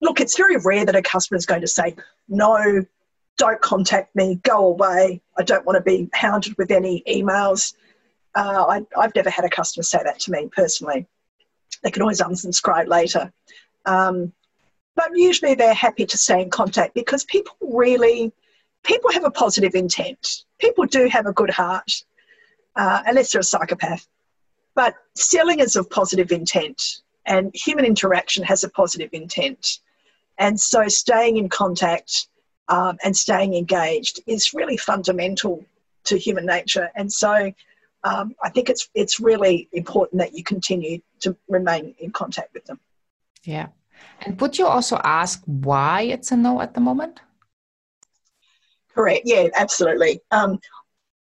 look, 0.00 0.20
it's 0.20 0.36
very 0.36 0.56
rare 0.56 0.84
that 0.84 0.96
a 0.96 1.02
customer 1.02 1.38
is 1.38 1.46
going 1.46 1.62
to 1.62 1.66
say, 1.66 1.96
no, 2.28 2.84
don't 3.38 3.60
contact 3.60 4.14
me, 4.14 4.36
go 4.42 4.66
away. 4.66 5.20
I 5.38 5.42
don't 5.42 5.64
want 5.64 5.76
to 5.76 5.82
be 5.82 6.08
hounded 6.12 6.56
with 6.58 6.70
any 6.70 7.02
emails. 7.08 7.74
Uh, 8.34 8.64
I, 8.68 9.00
I've 9.00 9.14
never 9.14 9.30
had 9.30 9.44
a 9.44 9.50
customer 9.50 9.82
say 9.82 10.00
that 10.04 10.20
to 10.20 10.32
me 10.32 10.48
personally. 10.54 11.06
They 11.82 11.90
can 11.90 12.02
always 12.02 12.20
unsubscribe 12.20 12.88
later. 12.88 13.32
Um, 13.86 14.32
but 14.96 15.10
usually 15.14 15.54
they're 15.54 15.74
happy 15.74 16.06
to 16.06 16.18
stay 16.18 16.40
in 16.40 16.50
contact 16.50 16.94
because 16.94 17.24
people 17.24 17.56
really, 17.60 18.32
people 18.84 19.10
have 19.12 19.24
a 19.24 19.30
positive 19.30 19.74
intent. 19.74 20.44
People 20.58 20.86
do 20.86 21.08
have 21.08 21.26
a 21.26 21.32
good 21.32 21.50
heart, 21.50 21.90
uh, 22.76 23.02
unless 23.06 23.32
they're 23.32 23.40
a 23.40 23.44
psychopath. 23.44 24.06
But 24.74 24.94
selling 25.14 25.60
is 25.60 25.76
of 25.76 25.90
positive 25.90 26.32
intent, 26.32 27.02
and 27.26 27.54
human 27.54 27.84
interaction 27.84 28.44
has 28.44 28.64
a 28.64 28.68
positive 28.68 29.10
intent. 29.12 29.80
And 30.38 30.60
so 30.60 30.88
staying 30.88 31.36
in 31.36 31.48
contact 31.48 32.28
um, 32.68 32.98
and 33.04 33.16
staying 33.16 33.54
engaged 33.54 34.20
is 34.26 34.54
really 34.54 34.76
fundamental 34.76 35.64
to 36.04 36.18
human 36.18 36.46
nature. 36.46 36.90
And 36.94 37.12
so 37.12 37.52
um, 38.04 38.34
I 38.42 38.50
think 38.50 38.68
it's 38.68 38.88
it's 38.94 39.18
really 39.20 39.68
important 39.72 40.20
that 40.20 40.34
you 40.34 40.44
continue 40.44 41.00
to 41.20 41.36
remain 41.48 41.94
in 41.98 42.10
contact 42.10 42.52
with 42.52 42.64
them. 42.66 42.78
Yeah. 43.44 43.68
And 44.22 44.40
would 44.40 44.58
you 44.58 44.66
also 44.66 45.00
ask 45.04 45.42
why 45.46 46.02
it's 46.02 46.32
a 46.32 46.36
no 46.36 46.60
at 46.60 46.74
the 46.74 46.80
moment? 46.80 47.20
Correct. 48.94 49.22
Yeah, 49.24 49.48
absolutely. 49.54 50.20
Um, 50.30 50.58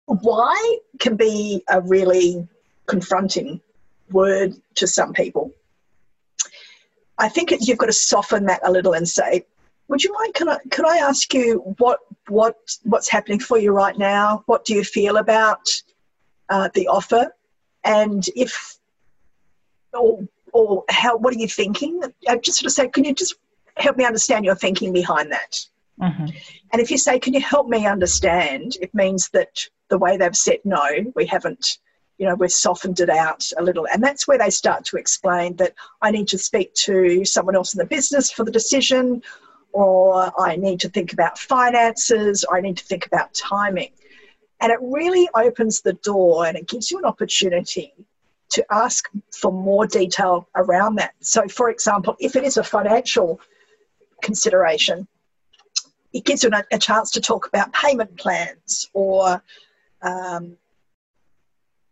why 0.06 0.78
can 1.00 1.16
be 1.16 1.62
a 1.68 1.80
really 1.80 2.46
confronting 2.86 3.60
word 4.10 4.54
to 4.76 4.86
some 4.86 5.12
people. 5.12 5.52
I 7.18 7.28
think 7.28 7.52
you've 7.60 7.78
got 7.78 7.86
to 7.86 7.92
soften 7.92 8.46
that 8.46 8.60
a 8.64 8.70
little 8.70 8.94
and 8.94 9.08
say, 9.08 9.46
"Would 9.88 10.02
you 10.02 10.12
mind? 10.12 10.34
Can 10.34 10.48
I 10.48 10.58
can 10.70 10.86
I 10.86 10.98
ask 10.98 11.32
you 11.32 11.74
what 11.78 12.00
what 12.28 12.56
what's 12.82 13.08
happening 13.08 13.38
for 13.38 13.58
you 13.58 13.72
right 13.72 13.96
now? 13.96 14.42
What 14.46 14.64
do 14.64 14.74
you 14.74 14.84
feel 14.84 15.16
about 15.16 15.68
uh, 16.48 16.68
the 16.74 16.88
offer? 16.88 17.34
And 17.84 18.24
if 18.34 18.78
or 19.92 20.26
or 20.54 20.84
how 20.88 21.16
what 21.16 21.34
are 21.34 21.38
you 21.38 21.48
thinking? 21.48 22.00
I 22.26 22.38
just 22.38 22.60
sort 22.60 22.68
of 22.68 22.72
say 22.72 22.88
can 22.88 23.04
you 23.04 23.12
just 23.12 23.34
help 23.76 23.98
me 23.98 24.06
understand 24.06 24.46
your 24.46 24.54
thinking 24.54 24.92
behind 24.92 25.30
that? 25.32 25.66
Mm-hmm. 26.00 26.26
and 26.72 26.82
if 26.82 26.90
you 26.90 26.98
say 26.98 27.20
can 27.20 27.34
you 27.34 27.40
help 27.40 27.68
me 27.68 27.86
understand 27.86 28.76
it 28.82 28.92
means 28.94 29.28
that 29.28 29.64
the 29.90 29.96
way 29.96 30.16
they've 30.16 30.34
said 30.34 30.58
no 30.64 30.84
we 31.14 31.24
haven't 31.24 31.78
you 32.18 32.26
know 32.26 32.34
we've 32.34 32.50
softened 32.50 32.98
it 32.98 33.08
out 33.08 33.48
a 33.58 33.62
little. 33.62 33.86
And 33.92 34.02
that's 34.02 34.26
where 34.26 34.36
they 34.36 34.50
start 34.50 34.84
to 34.86 34.96
explain 34.96 35.54
that 35.56 35.74
i 36.02 36.10
need 36.10 36.26
to 36.28 36.38
speak 36.38 36.74
to 36.86 37.24
someone 37.24 37.54
else 37.54 37.74
in 37.74 37.78
the 37.78 37.86
business 37.86 38.28
for 38.28 38.44
the 38.44 38.50
decision 38.50 39.22
or 39.70 40.32
i 40.40 40.56
need 40.56 40.80
to 40.80 40.88
think 40.88 41.12
about 41.12 41.38
finances 41.38 42.44
or 42.44 42.56
i 42.56 42.60
need 42.60 42.76
to 42.76 42.84
think 42.84 43.06
about 43.06 43.32
timing. 43.34 43.92
And 44.60 44.72
it 44.72 44.78
really 44.82 45.28
opens 45.36 45.80
the 45.80 45.92
door 45.92 46.46
and 46.46 46.56
it 46.56 46.66
gives 46.66 46.90
you 46.90 46.98
an 46.98 47.04
opportunity 47.04 47.92
to 48.54 48.64
ask 48.70 49.10
for 49.32 49.52
more 49.52 49.86
detail 49.86 50.48
around 50.54 50.96
that. 50.96 51.14
So, 51.20 51.48
for 51.48 51.70
example, 51.70 52.16
if 52.20 52.36
it 52.36 52.44
is 52.44 52.56
a 52.56 52.64
financial 52.64 53.40
consideration, 54.22 55.08
it 56.12 56.24
gives 56.24 56.44
you 56.44 56.50
a, 56.72 56.78
chance 56.78 57.10
to 57.12 57.20
talk 57.20 57.48
about 57.48 57.72
payment 57.72 58.16
plans 58.16 58.88
or 58.92 59.42
um, 60.02 60.56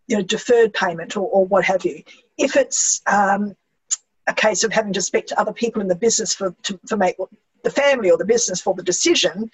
you 0.06 0.16
know, 0.16 0.22
deferred 0.22 0.72
payment 0.72 1.16
or, 1.16 1.28
or, 1.28 1.44
what 1.46 1.64
have 1.64 1.84
you. 1.84 2.02
If 2.38 2.54
it's 2.54 3.02
um, 3.06 3.56
a 4.26 4.34
case 4.34 4.62
of 4.62 4.72
having 4.72 4.92
to 4.92 5.02
speak 5.02 5.26
to 5.28 5.40
other 5.40 5.52
people 5.52 5.80
in 5.80 5.88
the 5.88 5.96
business 5.96 6.34
for, 6.34 6.54
to, 6.64 6.78
for 6.86 6.96
make 6.96 7.16
the 7.64 7.70
family 7.70 8.10
or 8.10 8.18
the 8.18 8.24
business 8.24 8.60
for 8.60 8.74
the 8.74 8.82
decision, 8.82 9.50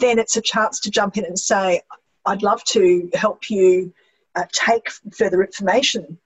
then 0.00 0.18
it's 0.18 0.36
a 0.36 0.40
chance 0.40 0.80
to 0.80 0.90
jump 0.90 1.16
in 1.18 1.24
and 1.24 1.38
say, 1.38 1.82
I'd 2.24 2.42
love 2.42 2.62
to 2.64 3.10
help 3.14 3.50
you 3.50 3.92
uh, 4.36 4.44
take 4.52 4.88
further 5.12 5.42
information 5.42 6.18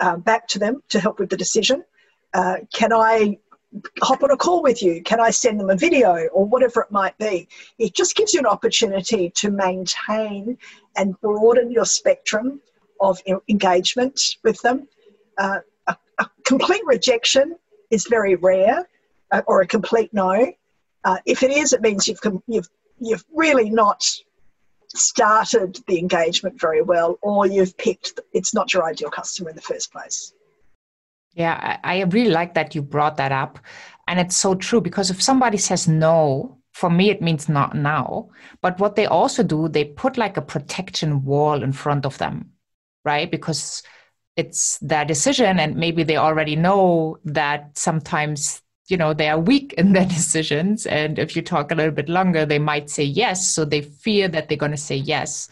uh, 0.00 0.16
back 0.16 0.48
to 0.48 0.58
them 0.58 0.82
to 0.88 1.00
help 1.00 1.18
with 1.18 1.30
the 1.30 1.36
decision. 1.36 1.84
Uh, 2.32 2.56
can 2.72 2.92
I 2.92 3.38
hop 4.02 4.22
on 4.22 4.30
a 4.30 4.36
call 4.36 4.62
with 4.62 4.82
you? 4.82 5.02
Can 5.02 5.20
I 5.20 5.30
send 5.30 5.58
them 5.58 5.70
a 5.70 5.76
video 5.76 6.26
or 6.32 6.44
whatever 6.44 6.82
it 6.82 6.90
might 6.90 7.16
be? 7.18 7.48
It 7.78 7.94
just 7.94 8.16
gives 8.16 8.32
you 8.32 8.40
an 8.40 8.46
opportunity 8.46 9.30
to 9.30 9.50
maintain 9.50 10.58
and 10.96 11.20
broaden 11.20 11.70
your 11.70 11.84
spectrum 11.84 12.60
of 13.00 13.20
engagement 13.48 14.36
with 14.44 14.60
them. 14.62 14.88
Uh, 15.38 15.58
a, 15.88 15.96
a, 16.18 16.30
complete 16.44 16.82
rejection 16.86 17.56
is 17.90 18.06
very 18.08 18.36
rare, 18.36 18.88
uh, 19.32 19.42
or 19.46 19.62
a 19.62 19.66
complete 19.66 20.12
no. 20.14 20.52
Uh, 21.04 21.18
if 21.26 21.42
it 21.42 21.50
is, 21.50 21.72
it 21.72 21.82
means 21.82 22.06
you've 22.06 22.20
you've 22.46 22.68
you've 23.00 23.24
really 23.34 23.68
not 23.68 24.08
started 24.94 25.78
the 25.86 25.98
engagement 25.98 26.60
very 26.60 26.82
well 26.82 27.18
or 27.22 27.46
you've 27.46 27.76
picked 27.76 28.20
it's 28.32 28.54
not 28.54 28.72
your 28.72 28.84
ideal 28.84 29.10
customer 29.10 29.50
in 29.50 29.56
the 29.56 29.62
first 29.62 29.92
place. 29.92 30.32
Yeah 31.34 31.78
i 31.82 32.02
really 32.02 32.30
like 32.30 32.54
that 32.54 32.74
you 32.74 32.82
brought 32.82 33.16
that 33.16 33.32
up. 33.32 33.58
And 34.06 34.20
it's 34.20 34.36
so 34.36 34.54
true 34.54 34.80
because 34.80 35.10
if 35.10 35.22
somebody 35.22 35.58
says 35.58 35.88
no 35.88 36.58
for 36.72 36.90
me 36.90 37.10
it 37.10 37.22
means 37.22 37.48
not 37.48 37.74
now. 37.74 38.28
But 38.60 38.78
what 38.78 38.96
they 38.96 39.06
also 39.06 39.42
do 39.42 39.68
they 39.68 39.84
put 39.84 40.16
like 40.16 40.36
a 40.36 40.42
protection 40.42 41.24
wall 41.24 41.62
in 41.62 41.72
front 41.72 42.06
of 42.06 42.18
them 42.18 42.50
right? 43.04 43.30
Because 43.30 43.82
it's 44.36 44.78
their 44.78 45.04
decision 45.04 45.60
and 45.60 45.76
maybe 45.76 46.02
they 46.02 46.16
already 46.16 46.56
know 46.56 47.18
that 47.24 47.76
sometimes 47.78 48.62
you 48.88 48.96
know 48.96 49.14
they 49.14 49.28
are 49.28 49.38
weak 49.38 49.72
in 49.74 49.92
their 49.92 50.06
decisions 50.18 50.86
and 50.86 51.18
if 51.18 51.34
you 51.36 51.42
talk 51.42 51.70
a 51.70 51.74
little 51.74 51.92
bit 51.92 52.08
longer 52.08 52.44
they 52.44 52.58
might 52.58 52.90
say 52.90 53.04
yes 53.04 53.46
so 53.46 53.64
they 53.64 53.80
fear 53.80 54.28
that 54.28 54.48
they're 54.48 54.58
going 54.58 54.70
to 54.70 54.76
say 54.76 54.96
yes 54.96 55.48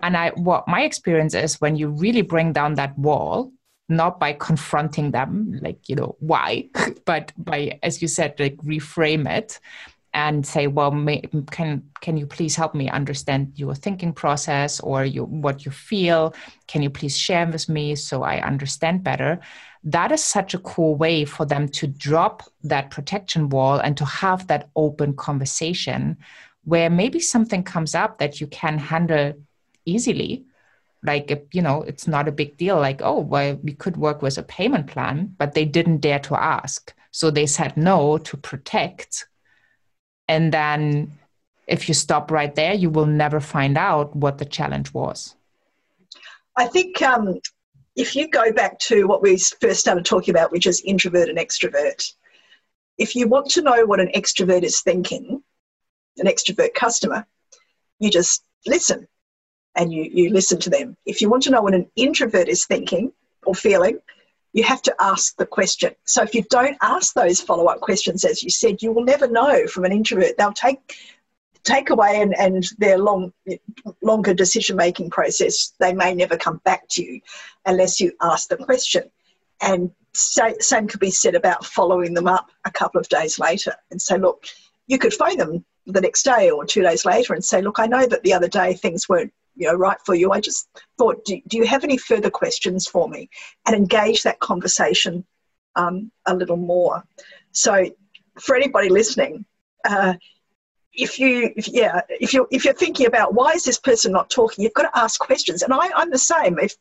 and 0.00 0.16
i 0.16 0.30
what 0.30 0.66
my 0.68 0.82
experience 0.82 1.34
is 1.34 1.60
when 1.60 1.76
you 1.76 1.88
really 1.88 2.22
bring 2.22 2.52
down 2.52 2.74
that 2.74 2.96
wall 2.98 3.52
not 3.88 4.18
by 4.18 4.32
confronting 4.32 5.10
them 5.10 5.58
like 5.62 5.88
you 5.88 5.96
know 5.96 6.16
why 6.20 6.68
but 7.04 7.32
by 7.36 7.78
as 7.82 8.00
you 8.00 8.08
said 8.08 8.38
like 8.38 8.56
reframe 8.58 9.28
it 9.30 9.60
and 10.14 10.46
say, 10.46 10.66
well, 10.66 10.90
may, 10.90 11.22
can 11.50 11.82
can 12.00 12.16
you 12.16 12.26
please 12.26 12.54
help 12.54 12.74
me 12.74 12.88
understand 12.90 13.52
your 13.56 13.74
thinking 13.74 14.12
process 14.12 14.78
or 14.80 15.04
you, 15.04 15.24
what 15.24 15.64
you 15.64 15.70
feel? 15.70 16.34
Can 16.66 16.82
you 16.82 16.90
please 16.90 17.16
share 17.16 17.46
with 17.46 17.68
me 17.68 17.94
so 17.94 18.22
I 18.22 18.40
understand 18.42 19.02
better? 19.02 19.40
That 19.84 20.12
is 20.12 20.22
such 20.22 20.54
a 20.54 20.58
cool 20.58 20.94
way 20.94 21.24
for 21.24 21.44
them 21.44 21.68
to 21.68 21.86
drop 21.86 22.44
that 22.62 22.90
protection 22.90 23.48
wall 23.48 23.78
and 23.78 23.96
to 23.96 24.04
have 24.04 24.46
that 24.46 24.68
open 24.76 25.14
conversation 25.14 26.18
where 26.64 26.88
maybe 26.88 27.18
something 27.18 27.64
comes 27.64 27.94
up 27.94 28.18
that 28.18 28.40
you 28.40 28.46
can 28.46 28.78
handle 28.78 29.34
easily. 29.84 30.44
Like 31.04 31.48
you 31.52 31.62
know 31.62 31.82
it's 31.82 32.06
not 32.06 32.28
a 32.28 32.32
big 32.32 32.56
deal 32.56 32.76
like 32.76 33.02
oh 33.02 33.18
well 33.18 33.58
we 33.62 33.72
could 33.72 33.96
work 33.96 34.22
with 34.22 34.38
a 34.38 34.44
payment 34.44 34.86
plan 34.86 35.34
but 35.36 35.54
they 35.54 35.64
didn't 35.64 35.98
dare 35.98 36.20
to 36.20 36.40
ask. 36.40 36.94
So 37.10 37.30
they 37.30 37.46
said 37.46 37.76
no 37.76 38.18
to 38.18 38.36
protect. 38.36 39.26
And 40.28 40.52
then 40.52 41.10
if 41.66 41.88
you 41.88 41.94
stop 41.94 42.30
right 42.30 42.54
there 42.54 42.74
you 42.74 42.88
will 42.88 43.06
never 43.06 43.40
find 43.40 43.76
out 43.76 44.14
what 44.14 44.38
the 44.38 44.44
challenge 44.44 44.94
was. 44.94 45.34
I 46.56 46.66
think 46.66 47.00
um, 47.02 47.40
if 47.96 48.16
you 48.16 48.28
go 48.28 48.52
back 48.52 48.78
to 48.78 49.06
what 49.06 49.22
we 49.22 49.36
first 49.60 49.80
started 49.80 50.04
talking 50.04 50.34
about 50.34 50.52
which 50.52 50.66
is 50.66 50.82
introvert 50.84 51.28
and 51.28 51.38
extrovert 51.38 52.12
if 52.98 53.14
you 53.16 53.26
want 53.26 53.50
to 53.50 53.62
know 53.62 53.84
what 53.84 54.00
an 54.00 54.10
extrovert 54.14 54.62
is 54.62 54.80
thinking 54.80 55.42
an 56.18 56.26
extrovert 56.26 56.74
customer 56.74 57.26
you 57.98 58.10
just 58.10 58.44
listen 58.66 59.06
and 59.76 59.92
you, 59.92 60.04
you 60.12 60.30
listen 60.30 60.58
to 60.60 60.70
them. 60.70 60.96
If 61.06 61.20
you 61.20 61.30
want 61.30 61.42
to 61.44 61.50
know 61.50 61.62
what 61.62 61.74
an 61.74 61.90
introvert 61.96 62.48
is 62.48 62.66
thinking 62.66 63.12
or 63.44 63.54
feeling, 63.54 63.98
you 64.52 64.62
have 64.64 64.82
to 64.82 64.94
ask 65.00 65.36
the 65.36 65.46
question. 65.46 65.94
So 66.04 66.22
if 66.22 66.34
you 66.34 66.42
don't 66.50 66.76
ask 66.82 67.14
those 67.14 67.40
follow 67.40 67.66
up 67.66 67.80
questions, 67.80 68.24
as 68.24 68.42
you 68.42 68.50
said, 68.50 68.82
you 68.82 68.92
will 68.92 69.04
never 69.04 69.26
know 69.26 69.66
from 69.66 69.84
an 69.84 69.92
introvert. 69.92 70.36
They'll 70.36 70.52
take 70.52 70.96
take 71.64 71.90
away 71.90 72.20
and, 72.20 72.34
and 72.38 72.68
their 72.78 72.98
long 72.98 73.32
longer 74.02 74.34
decision 74.34 74.76
making 74.76 75.10
process, 75.10 75.72
they 75.78 75.92
may 75.92 76.14
never 76.14 76.36
come 76.36 76.60
back 76.64 76.88
to 76.90 77.02
you 77.02 77.20
unless 77.66 78.00
you 78.00 78.12
ask 78.20 78.48
the 78.48 78.56
question. 78.56 79.10
And 79.60 79.90
say, 80.12 80.54
same 80.58 80.88
could 80.88 81.00
be 81.00 81.10
said 81.10 81.34
about 81.34 81.64
following 81.64 82.14
them 82.14 82.26
up 82.26 82.50
a 82.64 82.70
couple 82.70 83.00
of 83.00 83.08
days 83.08 83.38
later 83.38 83.74
and 83.90 84.02
say, 84.02 84.18
look, 84.18 84.44
you 84.88 84.98
could 84.98 85.14
phone 85.14 85.38
them 85.38 85.64
the 85.86 86.00
next 86.00 86.24
day 86.24 86.50
or 86.50 86.64
two 86.64 86.82
days 86.82 87.04
later 87.04 87.32
and 87.32 87.44
say, 87.44 87.62
look, 87.62 87.78
I 87.78 87.86
know 87.86 88.06
that 88.06 88.22
the 88.22 88.32
other 88.32 88.48
day 88.48 88.74
things 88.74 89.08
weren't 89.08 89.32
you 89.54 89.68
know 89.68 89.74
right 89.74 89.98
for 90.04 90.14
you. 90.14 90.32
I 90.32 90.40
just 90.40 90.68
thought 90.98 91.24
do, 91.24 91.40
do 91.46 91.58
you 91.58 91.66
have 91.66 91.84
any 91.84 91.98
further 91.98 92.30
questions 92.30 92.86
for 92.86 93.08
me 93.08 93.28
and 93.66 93.76
engage 93.76 94.22
that 94.22 94.40
conversation 94.40 95.24
um, 95.76 96.10
a 96.26 96.34
little 96.34 96.56
more. 96.56 97.04
So 97.52 97.86
for 98.40 98.56
anybody 98.56 98.88
listening 98.88 99.44
uh, 99.84 100.14
if 100.94 101.18
you 101.18 101.52
if, 101.56 101.68
yeah 101.68 102.00
if 102.08 102.32
you 102.34 102.46
if 102.50 102.64
you're 102.64 102.74
thinking 102.74 103.06
about 103.06 103.34
why 103.34 103.52
is 103.52 103.64
this 103.64 103.78
person 103.78 104.12
not 104.12 104.28
talking 104.30 104.62
you've 104.62 104.74
got 104.74 104.82
to 104.82 104.98
ask 104.98 105.20
questions. 105.20 105.62
And 105.62 105.72
I, 105.72 105.90
i'm 105.96 106.10
the 106.10 106.18
same. 106.18 106.58
If 106.58 106.76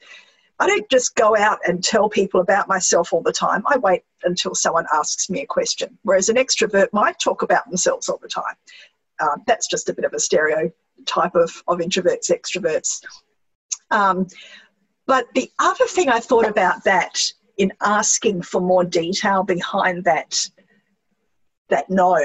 i 0.60 0.68
don't 0.68 0.90
just 0.90 1.16
go 1.16 1.36
out 1.38 1.60
and 1.66 1.84
tell 1.84 2.10
people 2.10 2.42
about 2.42 2.68
myself 2.68 3.14
all 3.14 3.22
the 3.22 3.32
time. 3.32 3.64
I 3.68 3.78
wait 3.78 4.04
until 4.24 4.54
someone 4.54 4.86
asks 4.94 5.30
me 5.30 5.42
a 5.42 5.48
question. 5.48 5.98
Whereas 6.04 6.30
an 6.30 6.36
extrovert 6.36 6.88
might 6.94 7.20
talk 7.20 7.42
about 7.42 7.68
themselves 7.70 8.10
all 8.10 8.20
the 8.22 8.28
time. 8.28 8.56
Uh, 9.20 9.38
that's 9.46 9.68
just 9.68 9.90
a 9.90 9.94
bit 9.94 10.06
of 10.06 10.14
a 10.14 10.20
stereotype 10.20 11.36
of, 11.36 11.64
of 11.68 11.78
introverts, 11.80 12.32
extroverts. 12.32 13.02
Um, 13.92 14.28
but 15.06 15.28
the 15.36 15.52
other 15.60 15.86
thing 15.86 16.10
I 16.10 16.20
thought 16.20 16.48
about 16.48 16.84
that 16.86 17.22
in 17.58 17.72
asking 17.82 18.42
for 18.42 18.62
more 18.62 18.84
detail 18.84 19.44
behind 19.44 20.06
that, 20.06 20.40
that 21.70 21.90
no 21.90 22.18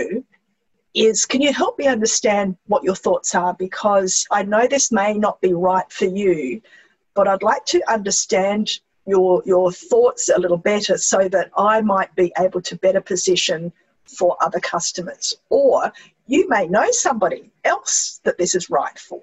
is 0.97 1.27
can 1.27 1.43
you 1.43 1.53
help 1.53 1.79
me 1.79 1.87
understand 1.87 2.57
what 2.67 2.83
your 2.83 2.95
thoughts 2.95 3.35
are? 3.35 3.55
Because 3.55 4.27
I 4.31 4.43
know 4.43 4.67
this 4.67 4.91
may 4.91 5.13
not 5.15 5.41
be 5.43 5.53
right 5.53 5.91
for 5.93 6.07
you, 6.07 6.63
but 7.15 7.29
I'd 7.29 7.43
like 7.43 7.67
to 7.67 7.83
understand 7.93 8.71
your, 9.07 9.43
your 9.45 9.71
thoughts 9.71 10.31
a 10.31 10.39
little 10.39 10.57
better 10.57 10.97
so 10.97 11.29
that 11.29 11.51
I 11.57 11.83
might 11.83 12.15
be 12.17 12.33
able 12.39 12.63
to 12.63 12.77
better 12.77 13.03
position 13.03 13.73
for 14.07 14.37
other 14.41 14.59
customers. 14.59 15.35
Or 15.51 15.93
you 16.27 16.49
may 16.49 16.67
know 16.67 16.87
somebody 16.91 17.51
else 17.65 18.21
that 18.25 18.39
this 18.39 18.55
is 18.55 18.71
right 18.71 18.99
for. 18.99 19.21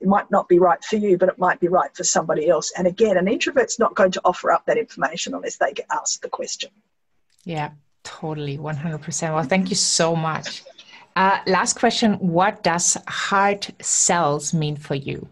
It 0.00 0.06
might 0.06 0.30
not 0.30 0.48
be 0.48 0.60
right 0.60 0.82
for 0.82 0.96
you, 0.96 1.18
but 1.18 1.28
it 1.28 1.38
might 1.38 1.60
be 1.60 1.68
right 1.68 1.94
for 1.94 2.04
somebody 2.04 2.48
else. 2.48 2.72
And 2.78 2.86
again, 2.86 3.16
an 3.18 3.28
introvert's 3.28 3.78
not 3.78 3.96
going 3.96 4.12
to 4.12 4.20
offer 4.24 4.52
up 4.52 4.64
that 4.66 4.78
information 4.78 5.34
unless 5.34 5.56
they 5.56 5.72
get 5.72 5.86
asked 5.90 6.22
the 6.22 6.28
question. 6.28 6.70
Yeah, 7.44 7.70
totally, 8.04 8.58
100%. 8.58 9.34
Well, 9.34 9.42
thank 9.44 9.70
you 9.70 9.76
so 9.76 10.16
much. 10.16 10.62
Uh, 11.16 11.38
last 11.46 11.78
question 11.78 12.14
What 12.14 12.62
does 12.62 12.96
Heart 13.08 13.70
Sells 13.80 14.54
mean 14.54 14.76
for 14.76 14.94
you? 14.94 15.28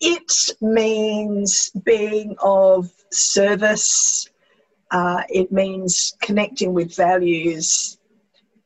It 0.00 0.32
means 0.60 1.70
being 1.84 2.36
of 2.40 2.90
service, 3.10 4.28
uh, 4.90 5.22
it 5.28 5.50
means 5.50 6.14
connecting 6.20 6.72
with 6.72 6.94
values 6.94 7.98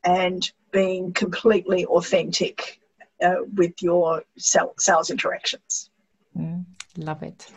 and 0.05 0.51
being 0.73 1.13
completely 1.13 1.87
authentic 1.87 2.81
uh, 3.23 3.37
with 3.55 3.81
your 3.81 4.25
sales 4.37 5.11
interactions. 5.11 5.91
Mm, 6.37 6.65
love 6.99 7.23
it. 7.23 7.51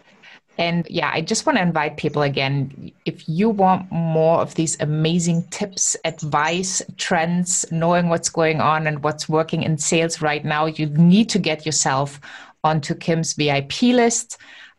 And 0.58 0.88
yeah, 0.89 1.12
I 1.13 1.22
just 1.22 1.46
want 1.46 1.58
to 1.58 1.63
invite 1.63 1.98
people 1.98 2.22
again 2.22 2.91
if 3.04 3.28
you 3.28 3.50
want 3.50 3.91
more 3.91 4.39
of 4.39 4.56
these 4.56 4.80
amazing 4.80 5.44
tips, 5.50 5.98
advice, 6.06 6.82
trends, 6.98 7.65
knowing 7.72 8.08
what's 8.10 8.30
going 8.30 8.62
on 8.62 8.88
and 8.88 9.04
what's 9.04 9.28
working 9.28 9.63
in 9.63 9.78
sales 9.78 10.22
right 10.22 10.46
now, 10.46 10.65
you 10.65 10.86
need 10.88 11.30
to 11.30 11.39
get 11.39 11.65
yourself 11.65 12.22
onto 12.63 12.96
Kim's 12.96 13.34
VIP 13.34 13.82
list. 13.84 14.38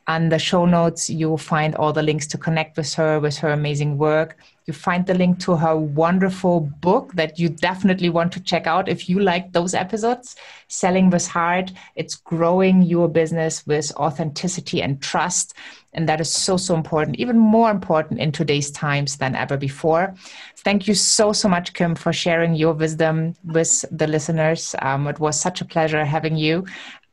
On 0.08 0.28
the 0.28 0.38
show 0.38 0.66
notes, 0.66 1.10
you'll 1.10 1.36
find 1.36 1.74
all 1.74 1.92
the 1.92 2.02
links 2.02 2.28
to 2.28 2.38
connect 2.38 2.76
with 2.76 2.94
her, 2.94 3.18
with 3.18 3.36
her 3.38 3.50
amazing 3.50 3.98
work. 3.98 4.38
You 4.66 4.72
find 4.72 5.04
the 5.04 5.14
link 5.14 5.40
to 5.40 5.56
her 5.56 5.76
wonderful 5.76 6.60
book 6.60 7.12
that 7.14 7.38
you 7.40 7.48
definitely 7.48 8.08
want 8.08 8.32
to 8.32 8.40
check 8.40 8.68
out 8.68 8.88
if 8.88 9.08
you 9.08 9.18
like 9.18 9.52
those 9.52 9.74
episodes. 9.74 10.36
Selling 10.68 11.10
with 11.10 11.26
Heart. 11.26 11.72
It's 11.96 12.14
growing 12.14 12.82
your 12.82 13.08
business 13.08 13.66
with 13.66 13.92
authenticity 13.96 14.80
and 14.80 15.00
trust. 15.02 15.54
And 15.92 16.08
that 16.08 16.20
is 16.20 16.32
so, 16.32 16.56
so 16.56 16.74
important, 16.74 17.16
even 17.16 17.38
more 17.38 17.70
important 17.70 18.20
in 18.20 18.30
today's 18.30 18.70
times 18.70 19.16
than 19.16 19.34
ever 19.34 19.56
before. 19.56 20.14
Thank 20.58 20.86
you 20.86 20.94
so, 20.94 21.32
so 21.32 21.48
much, 21.48 21.72
Kim, 21.72 21.94
for 21.94 22.12
sharing 22.12 22.54
your 22.54 22.74
wisdom 22.74 23.34
with 23.44 23.84
the 23.90 24.06
listeners. 24.06 24.74
Um, 24.82 25.06
it 25.06 25.18
was 25.18 25.40
such 25.40 25.60
a 25.60 25.64
pleasure 25.64 26.04
having 26.04 26.36
you. 26.36 26.66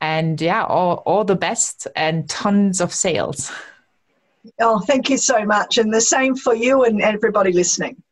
And 0.03 0.41
yeah, 0.41 0.65
all, 0.65 0.95
all 1.05 1.23
the 1.23 1.37
best 1.37 1.87
and 1.95 2.29
tons 2.29 2.81
of 2.81 2.93
sales. 2.93 3.49
Oh, 4.59 4.79
thank 4.79 5.09
you 5.09 5.15
so 5.15 5.45
much. 5.45 5.77
And 5.77 5.93
the 5.93 6.01
same 6.01 6.35
for 6.35 6.53
you 6.53 6.83
and 6.83 7.01
everybody 7.01 7.53
listening. 7.53 8.03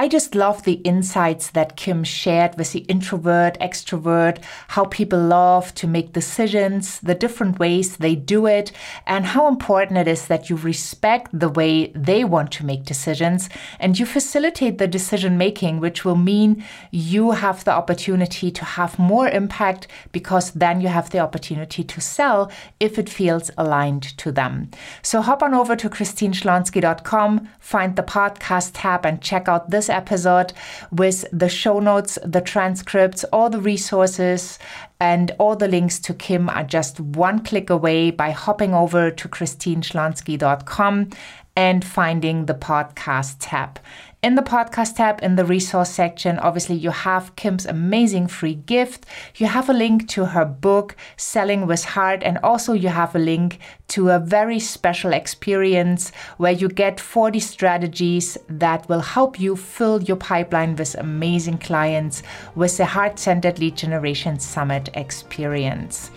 I 0.00 0.06
just 0.06 0.36
love 0.36 0.62
the 0.62 0.80
insights 0.84 1.50
that 1.50 1.74
Kim 1.74 2.04
shared 2.04 2.56
with 2.56 2.70
the 2.70 2.86
introvert, 2.86 3.58
extrovert, 3.58 4.40
how 4.68 4.84
people 4.84 5.18
love 5.18 5.74
to 5.74 5.88
make 5.88 6.12
decisions, 6.12 7.00
the 7.00 7.16
different 7.16 7.58
ways 7.58 7.96
they 7.96 8.14
do 8.14 8.46
it, 8.46 8.70
and 9.08 9.26
how 9.26 9.48
important 9.48 9.98
it 9.98 10.06
is 10.06 10.28
that 10.28 10.48
you 10.48 10.54
respect 10.54 11.36
the 11.36 11.48
way 11.48 11.88
they 11.96 12.22
want 12.22 12.52
to 12.52 12.64
make 12.64 12.84
decisions 12.84 13.48
and 13.80 13.98
you 13.98 14.06
facilitate 14.06 14.78
the 14.78 14.86
decision 14.86 15.36
making, 15.36 15.80
which 15.80 16.04
will 16.04 16.14
mean 16.14 16.64
you 16.92 17.32
have 17.32 17.64
the 17.64 17.72
opportunity 17.72 18.52
to 18.52 18.64
have 18.64 19.00
more 19.00 19.28
impact 19.28 19.88
because 20.12 20.52
then 20.52 20.80
you 20.80 20.86
have 20.86 21.10
the 21.10 21.18
opportunity 21.18 21.82
to 21.82 22.00
sell 22.00 22.52
if 22.78 23.00
it 23.00 23.08
feels 23.08 23.50
aligned 23.58 24.16
to 24.18 24.30
them. 24.30 24.70
So 25.02 25.22
hop 25.22 25.42
on 25.42 25.54
over 25.54 25.74
to 25.74 25.90
christineschlonski.com, 25.90 27.48
find 27.58 27.96
the 27.96 28.04
podcast 28.04 28.70
tab, 28.74 29.04
and 29.04 29.20
check 29.20 29.48
out 29.48 29.70
this 29.70 29.87
episode 29.88 30.52
with 30.90 31.24
the 31.32 31.48
show 31.48 31.80
notes, 31.80 32.18
the 32.24 32.40
transcripts, 32.40 33.24
all 33.24 33.50
the 33.50 33.60
resources, 33.60 34.58
and 35.00 35.30
all 35.38 35.56
the 35.56 35.68
links 35.68 35.98
to 36.00 36.14
Kim 36.14 36.48
are 36.48 36.64
just 36.64 36.98
one 37.00 37.44
click 37.44 37.70
away 37.70 38.10
by 38.10 38.30
hopping 38.30 38.74
over 38.74 39.10
to 39.10 39.28
christineschlonski.com 39.28 41.10
and 41.56 41.84
finding 41.84 42.46
the 42.46 42.54
podcast 42.54 43.36
tab. 43.40 43.80
In 44.20 44.34
the 44.34 44.42
podcast 44.42 44.96
tab, 44.96 45.22
in 45.22 45.36
the 45.36 45.44
resource 45.44 45.90
section, 45.90 46.40
obviously 46.40 46.74
you 46.74 46.90
have 46.90 47.36
Kim's 47.36 47.64
amazing 47.64 48.26
free 48.26 48.56
gift. 48.56 49.06
You 49.36 49.46
have 49.46 49.70
a 49.70 49.72
link 49.72 50.08
to 50.08 50.26
her 50.26 50.44
book, 50.44 50.96
Selling 51.16 51.68
with 51.68 51.84
Heart, 51.84 52.24
and 52.24 52.36
also 52.42 52.72
you 52.72 52.88
have 52.88 53.14
a 53.14 53.20
link 53.20 53.60
to 53.88 54.08
a 54.08 54.18
very 54.18 54.58
special 54.58 55.12
experience 55.12 56.10
where 56.36 56.50
you 56.50 56.68
get 56.68 56.98
40 56.98 57.38
strategies 57.38 58.36
that 58.48 58.88
will 58.88 59.02
help 59.02 59.38
you 59.38 59.54
fill 59.54 60.02
your 60.02 60.16
pipeline 60.16 60.74
with 60.74 60.96
amazing 60.96 61.58
clients 61.58 62.24
with 62.56 62.76
the 62.76 62.86
Heart 62.86 63.20
Centered 63.20 63.60
Lead 63.60 63.76
Generation 63.76 64.40
Summit 64.40 64.88
experience. 64.94 66.10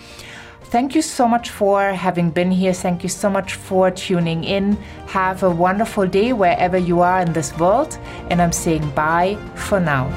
Thank 0.72 0.96
you 0.96 1.02
so 1.02 1.28
much 1.28 1.50
for 1.50 1.92
having 1.92 2.30
been 2.30 2.50
here. 2.50 2.72
Thank 2.72 3.04
you 3.04 3.10
so 3.10 3.30
much 3.30 3.56
for 3.56 3.92
tuning 3.92 4.46
in. 4.46 4.78
Have 5.08 5.44
a 5.44 5.50
wonderful 5.50 6.08
day 6.08 6.32
wherever 6.32 6.78
you 6.78 7.02
are 7.02 7.20
in 7.20 7.34
this 7.34 7.52
world. 7.58 8.00
And 8.30 8.42
I'm 8.42 8.54
saying 8.54 8.90
bye 8.92 9.38
for 9.54 9.82
now. 9.82 10.08